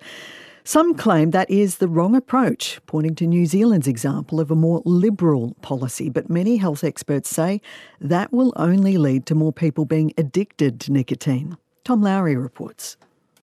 Some 0.70 0.94
claim 0.94 1.32
that 1.32 1.50
is 1.50 1.78
the 1.78 1.88
wrong 1.88 2.14
approach, 2.14 2.78
pointing 2.86 3.16
to 3.16 3.26
New 3.26 3.44
Zealand's 3.44 3.88
example 3.88 4.38
of 4.38 4.52
a 4.52 4.54
more 4.54 4.82
liberal 4.84 5.56
policy. 5.62 6.08
But 6.08 6.30
many 6.30 6.58
health 6.58 6.84
experts 6.84 7.28
say 7.28 7.60
that 8.00 8.32
will 8.32 8.52
only 8.54 8.96
lead 8.96 9.26
to 9.26 9.34
more 9.34 9.52
people 9.52 9.84
being 9.84 10.12
addicted 10.16 10.78
to 10.82 10.92
nicotine. 10.92 11.56
Tom 11.82 12.02
Lowry 12.02 12.36
reports. 12.36 12.96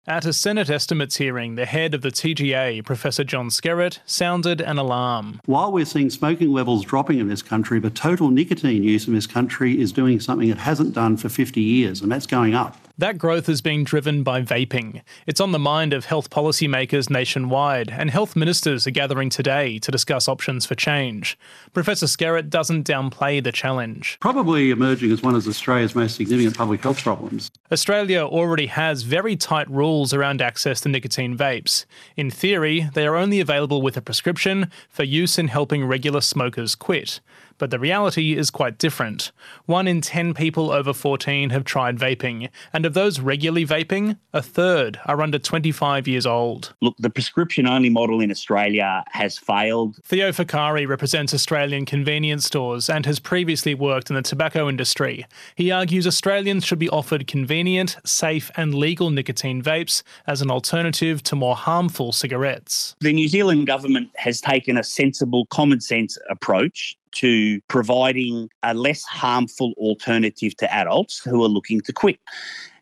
At 0.06 0.24
a 0.24 0.32
Senate 0.32 0.70
estimates 0.70 1.16
hearing, 1.16 1.56
the 1.56 1.66
head 1.66 1.94
of 1.94 2.02
the 2.02 2.12
TGA, 2.12 2.84
Professor 2.84 3.24
John 3.24 3.48
Skerritt, 3.48 3.98
sounded 4.06 4.60
an 4.60 4.78
alarm. 4.78 5.40
While 5.46 5.72
we're 5.72 5.84
seeing 5.84 6.10
smoking 6.10 6.52
levels 6.52 6.84
dropping 6.84 7.18
in 7.18 7.26
this 7.26 7.42
country, 7.42 7.80
the 7.80 7.90
total 7.90 8.30
nicotine 8.30 8.84
use 8.84 9.08
in 9.08 9.14
this 9.14 9.26
country 9.26 9.80
is 9.80 9.90
doing 9.90 10.20
something 10.20 10.48
it 10.48 10.58
hasn't 10.58 10.94
done 10.94 11.16
for 11.16 11.28
50 11.28 11.60
years, 11.60 12.02
and 12.02 12.12
that's 12.12 12.26
going 12.26 12.54
up. 12.54 12.85
That 12.98 13.18
growth 13.18 13.50
is 13.50 13.60
being 13.60 13.84
driven 13.84 14.22
by 14.22 14.40
vaping. 14.40 15.02
It's 15.26 15.40
on 15.42 15.52
the 15.52 15.58
mind 15.58 15.92
of 15.92 16.06
health 16.06 16.30
policymakers 16.30 17.10
nationwide, 17.10 17.90
and 17.90 18.08
health 18.10 18.34
ministers 18.34 18.86
are 18.86 18.90
gathering 18.90 19.28
today 19.28 19.78
to 19.80 19.90
discuss 19.90 20.28
options 20.28 20.64
for 20.64 20.74
change. 20.74 21.38
Professor 21.74 22.06
Skerritt 22.06 22.48
doesn't 22.48 22.86
downplay 22.86 23.44
the 23.44 23.52
challenge. 23.52 24.16
Probably 24.20 24.70
emerging 24.70 25.12
as 25.12 25.22
one 25.22 25.34
of 25.34 25.46
Australia's 25.46 25.94
most 25.94 26.16
significant 26.16 26.56
public 26.56 26.82
health 26.82 27.02
problems. 27.02 27.50
Australia 27.70 28.20
already 28.20 28.66
has 28.68 29.02
very 29.02 29.36
tight 29.36 29.70
rules 29.70 30.14
around 30.14 30.40
access 30.40 30.80
to 30.80 30.88
nicotine 30.88 31.36
vapes. 31.36 31.84
In 32.16 32.30
theory, 32.30 32.88
they 32.94 33.06
are 33.06 33.16
only 33.16 33.40
available 33.40 33.82
with 33.82 33.98
a 33.98 34.02
prescription 34.02 34.70
for 34.88 35.04
use 35.04 35.38
in 35.38 35.48
helping 35.48 35.84
regular 35.84 36.22
smokers 36.22 36.74
quit. 36.74 37.20
But 37.58 37.70
the 37.70 37.78
reality 37.78 38.36
is 38.36 38.50
quite 38.50 38.78
different. 38.78 39.32
One 39.64 39.88
in 39.88 40.00
10 40.00 40.34
people 40.34 40.70
over 40.70 40.92
14 40.92 41.50
have 41.50 41.64
tried 41.64 41.98
vaping, 41.98 42.50
and 42.72 42.84
of 42.84 42.94
those 42.94 43.20
regularly 43.20 43.66
vaping, 43.66 44.18
a 44.32 44.42
third 44.42 45.00
are 45.06 45.22
under 45.22 45.38
25 45.38 46.06
years 46.06 46.26
old. 46.26 46.74
Look, 46.82 46.96
the 46.98 47.10
prescription 47.10 47.66
only 47.66 47.88
model 47.88 48.20
in 48.20 48.30
Australia 48.30 49.04
has 49.10 49.38
failed. 49.38 49.96
Theo 50.04 50.32
Foukkare 50.32 50.86
represents 50.86 51.32
Australian 51.32 51.86
convenience 51.86 52.44
stores 52.44 52.90
and 52.90 53.06
has 53.06 53.18
previously 53.18 53.74
worked 53.74 54.10
in 54.10 54.16
the 54.16 54.22
tobacco 54.22 54.68
industry. 54.68 55.26
He 55.54 55.70
argues 55.70 56.06
Australians 56.06 56.64
should 56.64 56.78
be 56.78 56.88
offered 56.90 57.26
convenient, 57.26 57.96
safe, 58.04 58.50
and 58.56 58.74
legal 58.74 59.10
nicotine 59.10 59.62
vapes 59.62 60.02
as 60.26 60.42
an 60.42 60.50
alternative 60.50 61.22
to 61.24 61.36
more 61.36 61.56
harmful 61.56 62.12
cigarettes. 62.12 62.94
The 63.00 63.12
New 63.12 63.28
Zealand 63.28 63.66
government 63.66 64.10
has 64.16 64.40
taken 64.40 64.76
a 64.76 64.84
sensible, 64.84 65.46
common 65.46 65.80
sense 65.80 66.18
approach 66.30 66.96
to 67.16 67.60
providing 67.68 68.48
a 68.62 68.74
less 68.74 69.02
harmful 69.04 69.72
alternative 69.78 70.56
to 70.56 70.72
adults 70.72 71.20
who 71.24 71.42
are 71.44 71.48
looking 71.48 71.80
to 71.80 71.92
quit 71.92 72.18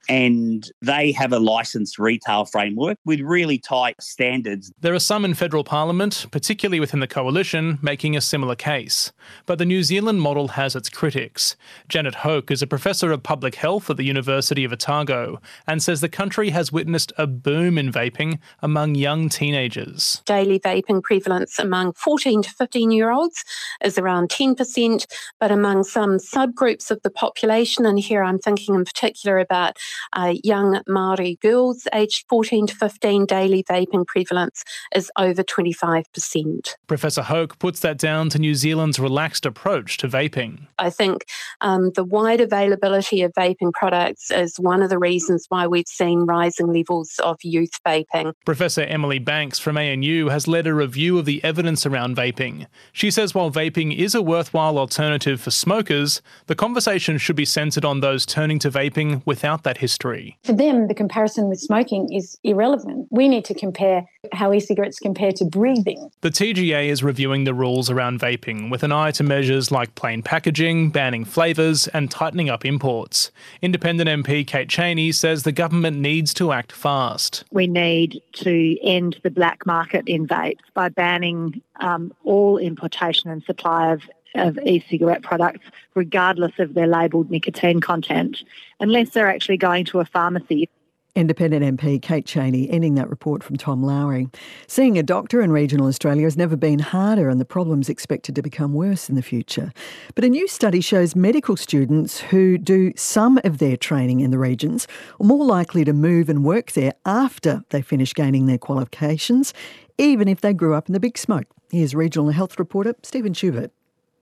and 0.09 0.71
they 0.83 1.13
have 1.13 1.33
a 1.33 1.39
licensed 1.39 1.99
retail 1.99 2.45
framework 2.45 2.99
with 3.05 3.21
really 3.21 3.59
tight 3.59 3.97
standards. 4.01 4.73
There 4.81 4.95
are 4.95 4.99
some 4.99 5.25
in 5.25 5.35
federal 5.35 5.65
parliament, 5.65 6.27
particularly 6.31 6.81
within 6.81 7.01
the 7.01 7.07
coalition, 7.07 7.79
making 7.83 8.17
a 8.17 8.21
similar 8.21 8.55
case. 8.55 9.13
But 9.47 9.59
the 9.59 9.65
New 9.65 9.83
Zealand 9.83 10.21
model 10.21 10.49
has 10.49 10.77
its 10.77 10.89
critics. 10.89 11.57
Janet 11.89 12.17
Hoek 12.17 12.51
is 12.51 12.63
a 12.63 12.67
professor 12.67 13.13
of 13.13 13.23
public 13.23 13.57
health 13.57 13.91
at 13.91 13.97
the 13.97 14.05
University 14.05 14.65
of 14.65 14.73
Otago 14.73 15.41
and 15.67 15.83
says 15.83 16.01
the 16.01 16.09
country 16.09 16.51
has 16.51 16.73
witnessed 16.73 17.13
a 17.19 17.27
boom 17.27 17.79
in 17.79 17.91
vaping 17.93 18.39
among 18.63 18.95
young 18.95 19.29
teenagers. 19.29 20.23
Daily 20.27 20.59
vaping 20.59 21.03
prevalence 21.03 21.59
among 21.59 21.93
14 21.95 22.43
to 22.43 22.51
15 22.51 22.91
year 22.91 23.11
olds 23.11 23.45
is 23.83 23.99
around 23.99 24.29
10%, 24.29 25.07
but 25.41 25.51
among 25.51 25.85
some 25.85 26.19
subgroups 26.19 26.91
of 26.91 27.01
the 27.03 27.11
population, 27.11 27.87
and 27.87 27.99
here 27.99 28.23
I'm 28.23 28.39
thinking 28.39 28.75
in 28.75 28.85
particular 28.85 29.39
about 29.39 29.79
uh, 30.13 30.35
young 30.43 30.81
Maori 30.87 31.39
girls 31.41 31.87
aged 31.93 32.27
14 32.29 32.69
to 32.69 32.75
15, 32.75 33.27
daily 33.27 33.63
vaping 33.65 34.07
prevalence 34.07 34.65
is 34.95 35.11
over 35.19 35.43
25%. 35.43 36.75
Professor 36.87 37.23
Hoek 37.23 37.59
puts 37.59 37.81
that 37.81 37.99
down 37.99 38.29
to 38.31 38.39
New 38.39 38.55
Zealand's 38.55 38.99
relaxed 38.99 39.47
approach 39.47 39.97
to 39.99 40.09
vaping. 40.09 40.67
I 40.79 40.91
think 40.91 41.25
um, 41.61 41.91
the 41.95 42.05
wide 42.05 42.41
availability 42.41 43.23
of 43.23 43.33
vaping 43.33 43.73
products 43.73 44.31
is 44.31 44.57
one 44.59 44.83
of 44.83 44.91
the 44.91 44.99
reasons 44.99 45.47
why 45.49 45.67
we've 45.67 45.89
seen 45.89 46.21
rising 46.21 46.67
levels 46.67 47.19
of 47.23 47.39
youth 47.43 47.83
vaping. 47.87 48.33
Professor 48.45 48.83
Emily 48.83 49.19
Banks 49.19 49.59
from 49.59 49.77
ANU 49.77 50.29
has 50.29 50.49
led 50.49 50.67
a 50.67 50.75
review 50.75 51.19
of 51.19 51.25
the 51.25 51.43
evidence 51.45 51.87
around 51.87 52.17
vaping. 52.17 52.67
She 52.93 53.11
says 53.11 53.35
while 53.35 53.51
vaping 53.51 53.97
is 53.97 54.15
a 54.15 54.23
worthwhile 54.23 54.79
alternative 54.79 55.41
for 55.41 55.51
smokers, 55.51 56.23
the 56.47 56.55
conversation 56.55 57.19
should 57.19 57.37
be 57.37 57.45
centred 57.45 57.85
on 57.85 58.01
those 58.01 58.27
turning 58.27 58.59
to 58.61 58.71
vaping 58.71 59.23
without 59.25 59.63
that 59.63 59.79
history. 59.85 60.39
For 60.45 60.55
them, 60.55 60.89
the 60.89 60.95
comparison 60.95 61.51
with 61.51 61.61
smoking 61.61 62.11
is 62.11 62.39
irrelevant. 62.43 63.07
We 63.11 63.29
need 63.29 63.45
to 63.51 63.55
compare 63.55 64.07
how 64.33 64.55
e 64.55 64.61
cigarettes 64.61 64.99
compare 64.99 65.33
to 65.33 65.45
breathing. 65.45 66.01
The 66.23 66.31
TGA 66.31 66.89
is 66.89 67.03
reviewing 67.03 67.45
the 67.45 67.53
rules 67.53 67.91
around 67.91 68.19
vaping 68.19 68.71
with 68.71 68.83
an 68.83 68.93
eye 68.93 69.11
to 69.19 69.23
measures 69.23 69.71
like 69.71 69.95
plain 69.95 70.23
packaging, 70.23 70.89
banning 70.91 71.27
flavours, 71.27 71.87
and 71.89 72.11
tightening 72.11 72.49
up 72.49 72.65
imports. 72.65 73.31
Independent 73.61 74.09
MP 74.09 74.47
Kate 74.47 74.71
Chaney 74.71 75.13
says 75.13 75.43
the 75.43 75.53
government 75.53 75.99
needs 75.99 76.33
to 76.35 76.53
act 76.53 76.73
fast. 76.73 77.45
We 77.51 77.67
need 77.67 78.23
to 78.45 78.79
end 78.83 79.21
the 79.23 79.31
black 79.31 79.67
market 79.67 80.05
in 80.09 80.27
vapes 80.27 80.65
by 80.73 80.89
banning 80.89 81.61
um, 81.81 82.11
all 82.25 82.57
importation 82.57 83.29
and 83.31 83.43
supply 83.45 83.93
of 83.93 84.01
of 84.35 84.59
e-cigarette 84.59 85.23
products, 85.23 85.67
regardless 85.95 86.53
of 86.59 86.75
their 86.75 86.87
labelled 86.87 87.31
nicotine 87.31 87.81
content, 87.81 88.43
unless 88.81 89.11
they're 89.11 89.29
actually 89.29 89.57
going 89.57 89.85
to 89.87 90.01
a 90.01 90.05
pharmacy. 90.05 90.69
Independent 91.17 91.79
MP 91.79 92.03
Kate 92.03 92.27
Chaney 92.27 92.69
ending 92.69 92.97
that 92.97 93.09
report 93.09 93.45
from 93.45 93.57
Tom 93.57 93.85
Lowry. 93.85 94.27
Seeing 94.67 94.99
a 94.99 95.03
doctor 95.03 95.41
in 95.41 95.53
regional 95.53 95.87
Australia 95.87 96.25
has 96.25 96.37
never 96.37 96.57
been 96.57 96.81
harder 96.81 97.29
and 97.29 97.41
the 97.41 97.45
problem's 97.45 97.89
expected 97.89 98.35
to 98.35 98.43
become 98.43 98.75
worse 98.75 99.09
in 99.09 99.15
the 99.15 99.23
future. 99.23 99.73
But 100.17 100.25
a 100.25 100.29
new 100.29 100.49
study 100.49 100.81
shows 100.81 101.15
medical 101.15 101.57
students 101.57 102.19
who 102.19 102.59
do 102.59 102.93
some 102.97 103.39
of 103.45 103.59
their 103.59 103.77
training 103.77 104.21
in 104.21 104.33
the 104.33 104.39
regions 104.39 104.89
are 105.21 105.27
more 105.27 105.45
likely 105.45 105.85
to 105.85 105.93
move 105.93 106.29
and 106.29 106.45
work 106.45 106.73
there 106.73 106.95
after 107.07 107.63
they 107.71 107.81
finish 107.81 108.13
gaining 108.13 108.47
their 108.47 108.59
qualifications, 108.59 109.55
even 109.99 110.27
if 110.27 110.41
they 110.41 110.53
grew 110.53 110.75
up 110.75 110.89
in 110.89 110.95
the 110.95 111.01
big 111.01 111.17
smoke. 111.17 111.47
Here's 111.71 111.95
regional 111.95 112.31
health 112.31 112.59
reporter 112.59 112.97
Stephen 113.05 113.35
Schubert. 113.35 113.71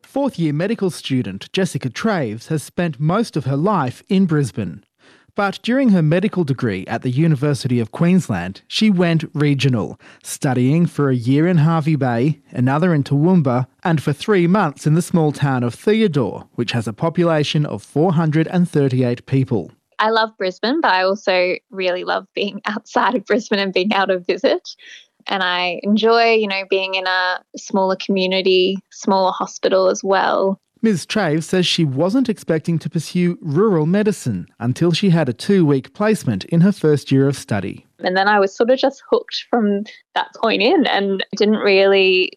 Fourth 0.02 0.38
year 0.38 0.52
medical 0.52 0.90
student 0.90 1.50
Jessica 1.52 1.88
Traves 1.88 2.48
has 2.48 2.62
spent 2.62 3.00
most 3.00 3.36
of 3.36 3.46
her 3.46 3.56
life 3.56 4.02
in 4.08 4.26
Brisbane. 4.26 4.84
But 5.34 5.58
during 5.62 5.88
her 5.90 6.02
medical 6.02 6.44
degree 6.44 6.84
at 6.86 7.00
the 7.00 7.10
University 7.10 7.80
of 7.80 7.92
Queensland, 7.92 8.60
she 8.68 8.90
went 8.90 9.24
regional, 9.32 9.98
studying 10.22 10.84
for 10.84 11.08
a 11.08 11.14
year 11.14 11.46
in 11.46 11.56
Hervey 11.58 11.96
Bay, 11.96 12.42
another 12.50 12.92
in 12.92 13.02
Toowoomba, 13.02 13.66
and 13.82 14.02
for 14.02 14.12
three 14.12 14.46
months 14.46 14.86
in 14.86 14.92
the 14.92 15.00
small 15.00 15.32
town 15.32 15.62
of 15.62 15.74
Theodore, 15.74 16.46
which 16.56 16.72
has 16.72 16.86
a 16.86 16.92
population 16.92 17.64
of 17.64 17.82
438 17.82 19.24
people. 19.24 19.72
I 19.98 20.10
love 20.10 20.36
Brisbane, 20.36 20.82
but 20.82 20.92
I 20.92 21.04
also 21.04 21.54
really 21.70 22.04
love 22.04 22.26
being 22.34 22.60
outside 22.66 23.14
of 23.14 23.24
Brisbane 23.24 23.60
and 23.60 23.72
being 23.72 23.92
able 23.92 24.08
to 24.08 24.18
visit 24.18 24.76
and 25.26 25.42
I 25.42 25.80
enjoy, 25.82 26.34
you 26.34 26.46
know, 26.46 26.62
being 26.68 26.94
in 26.94 27.06
a 27.06 27.40
smaller 27.56 27.96
community, 27.96 28.78
smaller 28.90 29.32
hospital 29.32 29.88
as 29.88 30.02
well. 30.02 30.60
Ms. 30.84 31.06
Traves 31.06 31.44
says 31.44 31.64
she 31.64 31.84
wasn't 31.84 32.28
expecting 32.28 32.76
to 32.80 32.90
pursue 32.90 33.38
rural 33.40 33.86
medicine 33.86 34.48
until 34.58 34.90
she 34.90 35.10
had 35.10 35.28
a 35.28 35.32
two 35.32 35.64
week 35.64 35.94
placement 35.94 36.44
in 36.46 36.60
her 36.60 36.72
first 36.72 37.12
year 37.12 37.28
of 37.28 37.36
study. 37.36 37.86
And 38.00 38.16
then 38.16 38.26
I 38.26 38.40
was 38.40 38.54
sort 38.54 38.70
of 38.70 38.78
just 38.80 39.00
hooked 39.08 39.46
from 39.48 39.84
that 40.16 40.34
point 40.34 40.60
in 40.60 40.84
and 40.86 41.24
didn't 41.36 41.58
really 41.58 42.32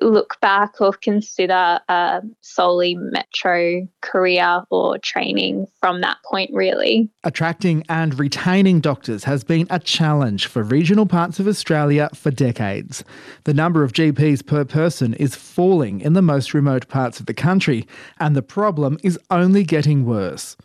look 0.00 0.40
back 0.40 0.80
or 0.80 0.92
consider 0.92 1.80
a 1.88 2.22
solely 2.40 2.94
metro 2.96 3.86
career 4.02 4.62
or 4.70 4.98
training 4.98 5.66
from 5.80 6.00
that 6.00 6.18
point, 6.30 6.50
really. 6.52 7.08
Attracting 7.24 7.84
and 7.88 8.18
retaining 8.18 8.80
doctors 8.80 9.24
has 9.24 9.44
been 9.44 9.66
a 9.70 9.78
challenge 9.78 10.46
for 10.46 10.62
regional 10.62 11.06
parts 11.06 11.40
of 11.40 11.48
Australia 11.48 12.08
for 12.14 12.30
decades. 12.30 13.04
The 13.44 13.54
number 13.54 13.82
of 13.82 13.92
GPs 13.92 14.44
per 14.46 14.64
person 14.64 15.14
is 15.14 15.34
falling 15.34 16.00
in 16.00 16.12
the 16.12 16.22
most 16.22 16.54
remote 16.54 16.88
parts 16.88 17.20
of 17.20 17.26
the 17.26 17.34
country, 17.34 17.86
and 18.20 18.36
the 18.36 18.42
problem 18.42 18.98
is 19.02 19.18
only 19.30 19.64
getting 19.64 20.04
worse. 20.04 20.56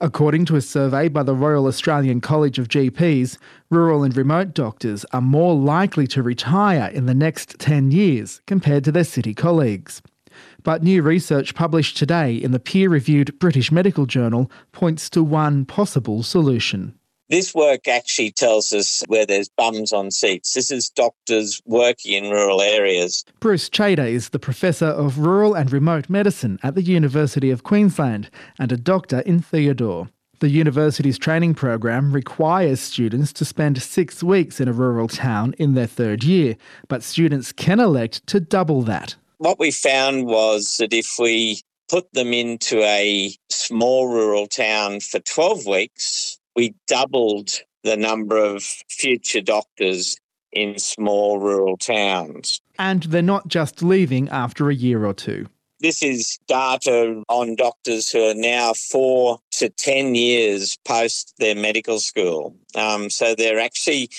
According 0.00 0.46
to 0.46 0.56
a 0.56 0.60
survey 0.60 1.08
by 1.08 1.22
the 1.22 1.34
Royal 1.34 1.66
Australian 1.66 2.20
College 2.20 2.58
of 2.58 2.68
GPs, 2.68 3.38
rural 3.70 4.02
and 4.02 4.16
remote 4.16 4.54
doctors 4.54 5.04
are 5.12 5.20
more 5.20 5.54
likely 5.54 6.06
to 6.08 6.22
retire 6.22 6.90
in 6.92 7.06
the 7.06 7.14
next 7.14 7.58
10 7.58 7.90
years 7.90 8.40
compared 8.46 8.84
to 8.84 8.92
their 8.92 9.04
city 9.04 9.34
colleagues. 9.34 10.02
But 10.62 10.82
new 10.82 11.02
research 11.02 11.54
published 11.54 11.96
today 11.96 12.34
in 12.34 12.52
the 12.52 12.60
peer 12.60 12.88
reviewed 12.88 13.38
British 13.38 13.72
Medical 13.72 14.06
Journal 14.06 14.50
points 14.72 15.10
to 15.10 15.22
one 15.22 15.64
possible 15.64 16.22
solution. 16.22 16.94
This 17.30 17.54
work 17.54 17.86
actually 17.86 18.32
tells 18.32 18.72
us 18.72 19.04
where 19.06 19.24
there's 19.24 19.48
bums 19.48 19.92
on 19.92 20.10
seats. 20.10 20.52
This 20.54 20.68
is 20.68 20.90
doctors 20.90 21.62
working 21.64 22.24
in 22.24 22.28
rural 22.28 22.60
areas. 22.60 23.24
Bruce 23.38 23.70
Chater 23.72 24.04
is 24.04 24.30
the 24.30 24.40
Professor 24.40 24.86
of 24.86 25.20
Rural 25.20 25.54
and 25.54 25.70
Remote 25.70 26.10
Medicine 26.10 26.58
at 26.64 26.74
the 26.74 26.82
University 26.82 27.52
of 27.52 27.62
Queensland 27.62 28.30
and 28.58 28.72
a 28.72 28.76
doctor 28.76 29.20
in 29.20 29.38
Theodore. 29.38 30.08
The 30.40 30.48
university's 30.48 31.18
training 31.18 31.54
program 31.54 32.10
requires 32.10 32.80
students 32.80 33.32
to 33.34 33.44
spend 33.44 33.80
six 33.80 34.24
weeks 34.24 34.60
in 34.60 34.66
a 34.66 34.72
rural 34.72 35.06
town 35.06 35.54
in 35.56 35.74
their 35.74 35.86
third 35.86 36.24
year, 36.24 36.56
but 36.88 37.04
students 37.04 37.52
can 37.52 37.78
elect 37.78 38.26
to 38.26 38.40
double 38.40 38.82
that. 38.82 39.14
What 39.38 39.60
we 39.60 39.70
found 39.70 40.26
was 40.26 40.78
that 40.78 40.92
if 40.92 41.14
we 41.16 41.60
put 41.88 42.12
them 42.12 42.32
into 42.32 42.82
a 42.82 43.32
small 43.50 44.08
rural 44.08 44.48
town 44.48 44.98
for 44.98 45.20
12 45.20 45.66
weeks, 45.66 46.39
we 46.60 46.74
doubled 46.86 47.62
the 47.84 47.96
number 47.96 48.36
of 48.36 48.62
future 48.62 49.40
doctors 49.40 50.18
in 50.52 50.78
small 50.78 51.38
rural 51.38 51.78
towns. 51.78 52.60
And 52.78 53.04
they're 53.04 53.22
not 53.22 53.48
just 53.48 53.82
leaving 53.82 54.28
after 54.28 54.68
a 54.68 54.74
year 54.74 55.06
or 55.06 55.14
two. 55.14 55.46
This 55.78 56.02
is 56.02 56.38
data 56.48 57.22
on 57.30 57.56
doctors 57.56 58.10
who 58.10 58.22
are 58.28 58.34
now 58.34 58.74
four 58.74 59.38
to 59.52 59.70
10 59.70 60.14
years 60.14 60.76
post 60.84 61.32
their 61.38 61.54
medical 61.54 61.98
school. 61.98 62.54
Um, 62.74 63.08
so 63.08 63.34
they're 63.34 63.58
actually 63.58 64.10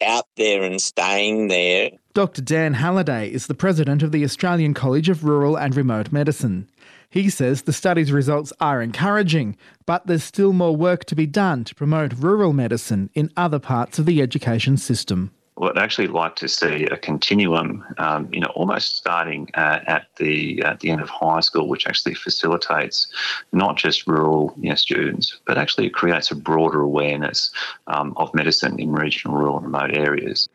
out 0.00 0.24
there 0.38 0.62
and 0.62 0.80
staying 0.80 1.48
there. 1.48 1.90
Dr. 2.14 2.40
Dan 2.40 2.72
Halliday 2.72 3.30
is 3.30 3.46
the 3.46 3.54
president 3.54 4.02
of 4.02 4.10
the 4.10 4.24
Australian 4.24 4.72
College 4.72 5.10
of 5.10 5.22
Rural 5.22 5.58
and 5.58 5.76
Remote 5.76 6.10
Medicine. 6.10 6.66
He 7.10 7.28
says 7.28 7.62
the 7.62 7.72
study's 7.72 8.12
results 8.12 8.52
are 8.60 8.80
encouraging, 8.80 9.56
but 9.84 10.06
there's 10.06 10.22
still 10.22 10.52
more 10.52 10.76
work 10.76 11.04
to 11.06 11.16
be 11.16 11.26
done 11.26 11.64
to 11.64 11.74
promote 11.74 12.14
rural 12.14 12.52
medicine 12.52 13.10
in 13.14 13.32
other 13.36 13.58
parts 13.58 13.98
of 13.98 14.06
the 14.06 14.22
education 14.22 14.76
system. 14.76 15.32
Well, 15.56 15.70
I'd 15.70 15.78
actually 15.78 16.06
like 16.06 16.36
to 16.36 16.48
see 16.48 16.84
a 16.84 16.96
continuum, 16.96 17.84
um, 17.98 18.28
you 18.32 18.38
know, 18.38 18.52
almost 18.54 18.96
starting 18.96 19.50
uh, 19.54 19.80
at 19.88 20.06
the 20.16 20.62
at 20.62 20.78
the 20.80 20.90
end 20.90 21.02
of 21.02 21.08
high 21.08 21.40
school, 21.40 21.68
which 21.68 21.88
actually 21.88 22.14
facilitates 22.14 23.08
not 23.52 23.76
just 23.76 24.06
rural 24.06 24.54
you 24.56 24.70
know, 24.70 24.76
students, 24.76 25.38
but 25.46 25.58
actually 25.58 25.90
creates 25.90 26.30
a 26.30 26.36
broader 26.36 26.80
awareness 26.80 27.50
um, 27.88 28.14
of 28.16 28.32
medicine 28.34 28.78
in 28.78 28.92
regional, 28.92 29.36
rural, 29.36 29.56
and 29.56 29.66
remote 29.66 29.96
areas. 29.96 30.48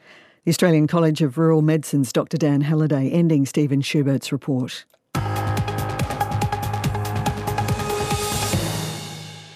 The 0.45 0.51
Australian 0.51 0.87
College 0.87 1.21
of 1.21 1.37
Rural 1.37 1.61
Medicine's 1.61 2.13
Dr. 2.13 2.37
Dan 2.37 2.61
Halliday 2.61 3.09
ending 3.09 3.45
Stephen 3.45 3.81
Schubert's 3.81 4.31
report. 4.31 4.85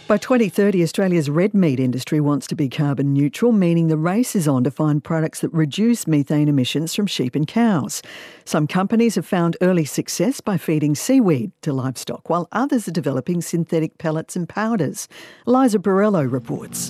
By 0.09 0.17
2030, 0.17 0.81
Australia's 0.81 1.29
red 1.29 1.53
meat 1.53 1.79
industry 1.79 2.19
wants 2.19 2.47
to 2.47 2.55
be 2.55 2.67
carbon 2.67 3.13
neutral, 3.13 3.51
meaning 3.51 3.89
the 3.89 3.95
race 3.95 4.35
is 4.35 4.47
on 4.47 4.63
to 4.63 4.71
find 4.71 5.03
products 5.03 5.41
that 5.41 5.53
reduce 5.53 6.07
methane 6.07 6.47
emissions 6.47 6.95
from 6.95 7.05
sheep 7.05 7.35
and 7.35 7.45
cows. 7.45 8.01
Some 8.43 8.65
companies 8.65 9.13
have 9.13 9.27
found 9.27 9.55
early 9.61 9.85
success 9.85 10.41
by 10.41 10.57
feeding 10.57 10.95
seaweed 10.95 11.51
to 11.61 11.73
livestock, 11.73 12.27
while 12.27 12.47
others 12.51 12.87
are 12.87 12.91
developing 12.91 13.39
synthetic 13.43 13.99
pellets 13.99 14.35
and 14.35 14.49
powders. 14.49 15.07
Eliza 15.45 15.77
Borrello 15.77 16.27
reports. 16.27 16.89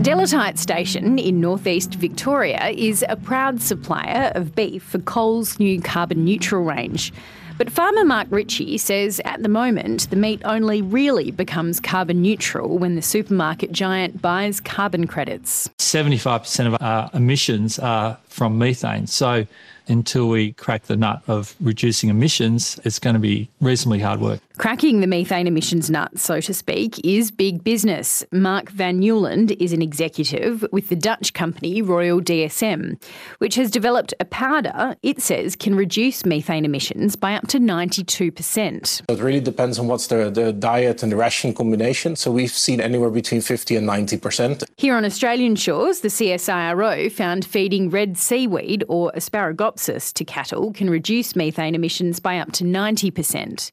Delatite 0.00 0.56
Station 0.56 1.18
in 1.18 1.40
northeast 1.40 1.96
Victoria 1.96 2.68
is 2.68 3.04
a 3.10 3.16
proud 3.16 3.60
supplier 3.60 4.32
of 4.34 4.54
beef 4.54 4.82
for 4.82 4.98
Coles' 5.00 5.58
new 5.58 5.78
carbon 5.82 6.24
neutral 6.24 6.62
range. 6.62 7.12
But 7.56 7.70
farmer 7.70 8.04
Mark 8.04 8.26
Ritchie 8.30 8.78
says 8.78 9.20
at 9.24 9.42
the 9.42 9.48
moment 9.48 10.10
the 10.10 10.16
meat 10.16 10.42
only 10.44 10.82
really 10.82 11.30
becomes 11.30 11.78
carbon 11.78 12.20
neutral 12.20 12.78
when 12.78 12.96
the 12.96 13.02
supermarket 13.02 13.70
giant 13.70 14.20
buys 14.20 14.58
carbon 14.58 15.06
credits. 15.06 15.68
75% 15.78 16.66
of 16.66 16.76
our 16.80 17.10
emissions 17.14 17.78
are 17.78 18.18
from 18.26 18.58
methane. 18.58 19.06
So 19.06 19.46
until 19.88 20.28
we 20.28 20.52
crack 20.52 20.84
the 20.84 20.96
nut 20.96 21.22
of 21.26 21.54
reducing 21.60 22.10
emissions, 22.10 22.80
it's 22.84 22.98
going 22.98 23.14
to 23.14 23.20
be 23.20 23.48
reasonably 23.60 24.00
hard 24.00 24.20
work. 24.20 24.40
Cracking 24.56 25.00
the 25.00 25.06
methane 25.06 25.48
emissions 25.48 25.90
nut, 25.90 26.16
so 26.16 26.40
to 26.40 26.54
speak, 26.54 27.04
is 27.04 27.30
big 27.30 27.64
business. 27.64 28.24
Mark 28.30 28.70
van 28.70 29.00
Nieuwland 29.00 29.50
is 29.60 29.72
an 29.72 29.82
executive 29.82 30.64
with 30.70 30.88
the 30.88 30.96
Dutch 30.96 31.34
company 31.34 31.82
Royal 31.82 32.20
DSM, 32.20 33.02
which 33.38 33.56
has 33.56 33.70
developed 33.70 34.14
a 34.20 34.24
powder 34.24 34.96
it 35.02 35.20
says 35.20 35.56
can 35.56 35.74
reduce 35.74 36.24
methane 36.24 36.64
emissions 36.64 37.16
by 37.16 37.34
up 37.34 37.48
to 37.48 37.58
92%. 37.58 39.02
It 39.08 39.20
really 39.20 39.40
depends 39.40 39.78
on 39.78 39.88
what's 39.88 40.06
the, 40.06 40.30
the 40.30 40.52
diet 40.52 41.02
and 41.02 41.10
the 41.10 41.16
ration 41.16 41.52
combination. 41.52 42.14
So 42.14 42.30
we've 42.30 42.50
seen 42.50 42.80
anywhere 42.80 43.10
between 43.10 43.40
50 43.40 43.76
and 43.76 43.88
90%. 43.88 44.64
Here 44.76 44.96
on 44.96 45.04
Australian 45.04 45.56
shores, 45.56 46.00
the 46.00 46.08
CSIRO 46.08 47.10
found 47.10 47.44
feeding 47.44 47.90
red 47.90 48.16
seaweed 48.16 48.84
or 48.88 49.10
Asparagopsis 49.16 49.73
to 49.76 50.24
cattle 50.24 50.72
can 50.72 50.88
reduce 50.88 51.34
methane 51.34 51.74
emissions 51.74 52.20
by 52.20 52.38
up 52.38 52.52
to 52.52 52.64
90%. 52.64 53.70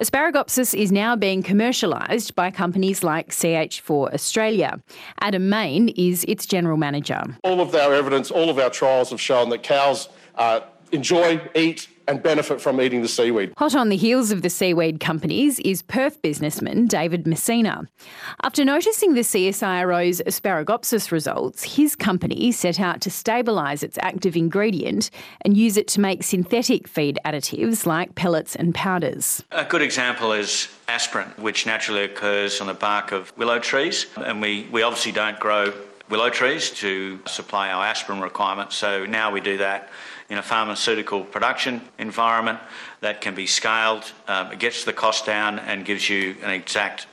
Asparagopsis 0.00 0.74
is 0.74 0.90
now 0.90 1.14
being 1.14 1.42
commercialised 1.42 2.34
by 2.34 2.50
companies 2.50 3.02
like 3.02 3.30
CH4 3.30 4.14
Australia. 4.14 4.80
Adam 5.20 5.48
Main 5.48 5.88
is 5.90 6.24
its 6.24 6.46
general 6.46 6.76
manager. 6.76 7.22
All 7.44 7.60
of 7.60 7.74
our 7.74 7.92
evidence, 7.92 8.30
all 8.30 8.48
of 8.48 8.58
our 8.58 8.70
trials 8.70 9.10
have 9.10 9.20
shown 9.20 9.50
that 9.50 9.62
cows 9.62 10.08
uh, 10.36 10.60
enjoy, 10.92 11.40
eat, 11.54 11.88
and 12.08 12.22
benefit 12.22 12.60
from 12.60 12.80
eating 12.80 13.02
the 13.02 13.08
seaweed. 13.08 13.52
Hot 13.56 13.74
on 13.74 13.88
the 13.88 13.96
heels 13.96 14.30
of 14.30 14.42
the 14.42 14.50
seaweed 14.50 15.00
companies 15.00 15.58
is 15.60 15.82
Perth 15.82 16.20
businessman 16.22 16.86
David 16.86 17.26
Messina. 17.26 17.88
After 18.42 18.64
noticing 18.64 19.14
the 19.14 19.20
CSIRO's 19.20 20.22
Asparagopsis 20.26 21.10
results, 21.10 21.76
his 21.76 21.96
company 21.96 22.52
set 22.52 22.80
out 22.80 23.00
to 23.02 23.10
stabilise 23.10 23.82
its 23.82 23.98
active 24.00 24.36
ingredient 24.36 25.10
and 25.42 25.56
use 25.56 25.76
it 25.76 25.88
to 25.88 26.00
make 26.00 26.22
synthetic 26.22 26.88
feed 26.88 27.18
additives 27.24 27.86
like 27.86 28.14
pellets 28.14 28.56
and 28.56 28.74
powders. 28.74 29.42
A 29.50 29.64
good 29.64 29.82
example 29.82 30.32
is 30.32 30.68
aspirin, 30.88 31.28
which 31.36 31.66
naturally 31.66 32.04
occurs 32.04 32.60
on 32.60 32.66
the 32.66 32.74
bark 32.74 33.12
of 33.12 33.32
willow 33.36 33.58
trees, 33.58 34.06
and 34.16 34.40
we, 34.40 34.68
we 34.70 34.82
obviously 34.82 35.12
don't 35.12 35.38
grow 35.38 35.72
willow 36.12 36.28
trees 36.28 36.68
to 36.68 37.18
supply 37.26 37.70
our 37.70 37.86
aspirin 37.86 38.20
requirements, 38.20 38.76
so 38.76 39.06
now 39.06 39.32
we 39.32 39.40
do 39.40 39.56
that 39.56 39.88
in 40.28 40.36
a 40.36 40.42
pharmaceutical 40.42 41.24
production 41.24 41.80
environment 41.98 42.58
that 43.00 43.22
can 43.22 43.34
be 43.34 43.46
scaled. 43.46 44.12
Um, 44.28 44.52
it 44.52 44.58
gets 44.58 44.84
the 44.84 44.92
cost 44.92 45.24
down 45.24 45.58
and 45.58 45.86
gives 45.86 46.10
you 46.10 46.36
an 46.42 46.50
exact 46.50 47.06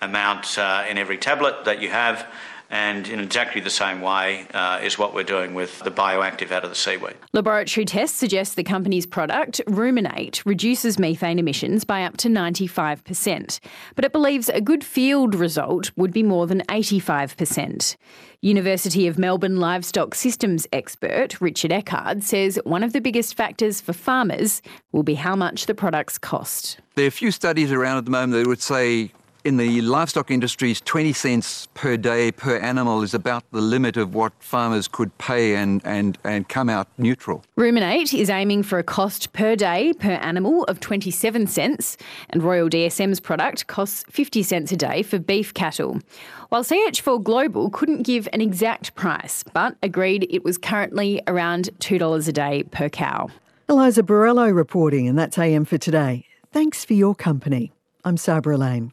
amount 0.00 0.56
uh, 0.56 0.84
in 0.88 0.98
every 0.98 1.18
tablet 1.18 1.64
that 1.64 1.82
you 1.82 1.88
have. 1.88 2.28
And 2.70 3.06
in 3.08 3.20
exactly 3.20 3.60
the 3.60 3.70
same 3.70 4.00
way 4.00 4.46
uh, 4.52 4.80
is 4.82 4.98
what 4.98 5.14
we're 5.14 5.22
doing 5.22 5.54
with 5.54 5.80
the 5.80 5.90
bioactive 5.90 6.50
out 6.50 6.64
of 6.64 6.70
the 6.70 6.76
seaweed. 6.76 7.14
Laboratory 7.32 7.84
tests 7.84 8.18
suggest 8.18 8.56
the 8.56 8.64
company's 8.64 9.06
product, 9.06 9.60
Rumin8, 9.68 10.42
reduces 10.44 10.98
methane 10.98 11.38
emissions 11.38 11.84
by 11.84 12.04
up 12.04 12.16
to 12.18 12.28
95%. 12.28 13.60
But 13.94 14.04
it 14.04 14.12
believes 14.12 14.48
a 14.48 14.60
good 14.60 14.82
field 14.82 15.34
result 15.34 15.92
would 15.96 16.12
be 16.12 16.22
more 16.22 16.46
than 16.46 16.62
85%. 16.62 17.96
University 18.40 19.06
of 19.06 19.18
Melbourne 19.18 19.56
livestock 19.56 20.14
systems 20.14 20.66
expert 20.70 21.40
Richard 21.40 21.70
Eckard 21.70 22.22
says 22.22 22.60
one 22.64 22.82
of 22.82 22.92
the 22.92 23.00
biggest 23.00 23.34
factors 23.34 23.80
for 23.80 23.94
farmers 23.94 24.60
will 24.92 25.02
be 25.02 25.14
how 25.14 25.34
much 25.34 25.64
the 25.64 25.74
products 25.74 26.18
cost. 26.18 26.78
There 26.94 27.06
are 27.06 27.08
a 27.08 27.10
few 27.10 27.30
studies 27.30 27.72
around 27.72 27.96
at 27.96 28.04
the 28.04 28.10
moment 28.10 28.32
that 28.34 28.46
would 28.46 28.60
say 28.60 29.12
in 29.44 29.58
the 29.58 29.82
livestock 29.82 30.30
industries, 30.30 30.80
20 30.80 31.12
cents 31.12 31.68
per 31.74 31.98
day 31.98 32.32
per 32.32 32.56
animal 32.56 33.02
is 33.02 33.12
about 33.12 33.44
the 33.52 33.60
limit 33.60 33.96
of 33.98 34.14
what 34.14 34.32
farmers 34.38 34.88
could 34.88 35.16
pay 35.18 35.54
and, 35.54 35.82
and, 35.84 36.16
and 36.24 36.48
come 36.48 36.70
out 36.70 36.88
neutral. 36.96 37.44
Rumin8 37.58 38.18
is 38.18 38.30
aiming 38.30 38.62
for 38.62 38.78
a 38.78 38.82
cost 38.82 39.34
per 39.34 39.54
day 39.54 39.92
per 39.92 40.12
animal 40.12 40.64
of 40.64 40.80
27 40.80 41.46
cents, 41.46 41.98
and 42.30 42.42
Royal 42.42 42.70
DSM's 42.70 43.20
product 43.20 43.66
costs 43.66 44.04
50 44.10 44.42
cents 44.42 44.72
a 44.72 44.76
day 44.76 45.02
for 45.02 45.18
beef 45.18 45.52
cattle. 45.52 46.00
While 46.48 46.64
CH4 46.64 47.22
Global 47.22 47.68
couldn't 47.68 48.02
give 48.02 48.26
an 48.32 48.40
exact 48.40 48.94
price, 48.94 49.44
but 49.52 49.76
agreed 49.82 50.26
it 50.30 50.42
was 50.42 50.56
currently 50.56 51.20
around 51.26 51.68
$2 51.80 52.28
a 52.28 52.32
day 52.32 52.62
per 52.62 52.88
cow. 52.88 53.28
Eliza 53.68 54.02
Borrello 54.02 54.54
reporting, 54.54 55.06
and 55.06 55.18
that's 55.18 55.38
AM 55.38 55.64
for 55.64 55.78
today. 55.78 56.24
Thanks 56.50 56.84
for 56.84 56.94
your 56.94 57.14
company. 57.14 57.72
I'm 58.04 58.16
Sabra 58.16 58.56
Lane. 58.56 58.92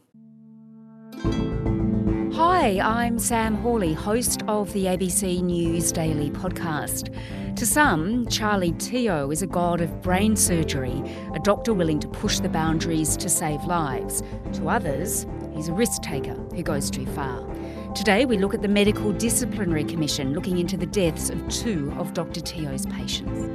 Hi, 1.23 2.79
I'm 2.79 3.19
Sam 3.19 3.53
Hawley, 3.55 3.93
host 3.93 4.41
of 4.47 4.73
the 4.73 4.85
ABC 4.85 5.43
News 5.43 5.91
Daily 5.91 6.31
podcast. 6.31 7.15
To 7.57 7.65
some, 7.65 8.25
Charlie 8.27 8.71
Teo 8.73 9.29
is 9.29 9.43
a 9.43 9.47
god 9.47 9.81
of 9.81 10.01
brain 10.01 10.35
surgery, 10.35 11.03
a 11.35 11.39
doctor 11.39 11.75
willing 11.75 11.99
to 11.99 12.07
push 12.07 12.39
the 12.39 12.49
boundaries 12.49 13.15
to 13.17 13.29
save 13.29 13.63
lives. 13.65 14.23
To 14.53 14.67
others, 14.67 15.27
he's 15.53 15.67
a 15.67 15.73
risk 15.73 16.01
taker 16.01 16.33
who 16.55 16.63
goes 16.63 16.89
too 16.89 17.05
far. 17.05 17.47
Today, 17.93 18.25
we 18.25 18.39
look 18.39 18.55
at 18.55 18.63
the 18.63 18.67
Medical 18.67 19.11
Disciplinary 19.13 19.83
Commission 19.83 20.33
looking 20.33 20.57
into 20.57 20.75
the 20.75 20.87
deaths 20.87 21.29
of 21.29 21.47
two 21.49 21.93
of 21.99 22.15
Dr. 22.15 22.41
Teo's 22.41 22.87
patients. 22.87 23.47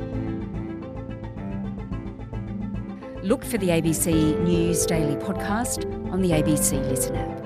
Look 3.25 3.45
for 3.45 3.59
the 3.59 3.71
ABC 3.71 4.41
News 4.45 4.87
Daily 4.87 5.17
podcast 5.17 5.85
on 6.13 6.23
the 6.23 6.31
ABC 6.31 6.81
Listen 6.89 7.17
app. 7.17 7.46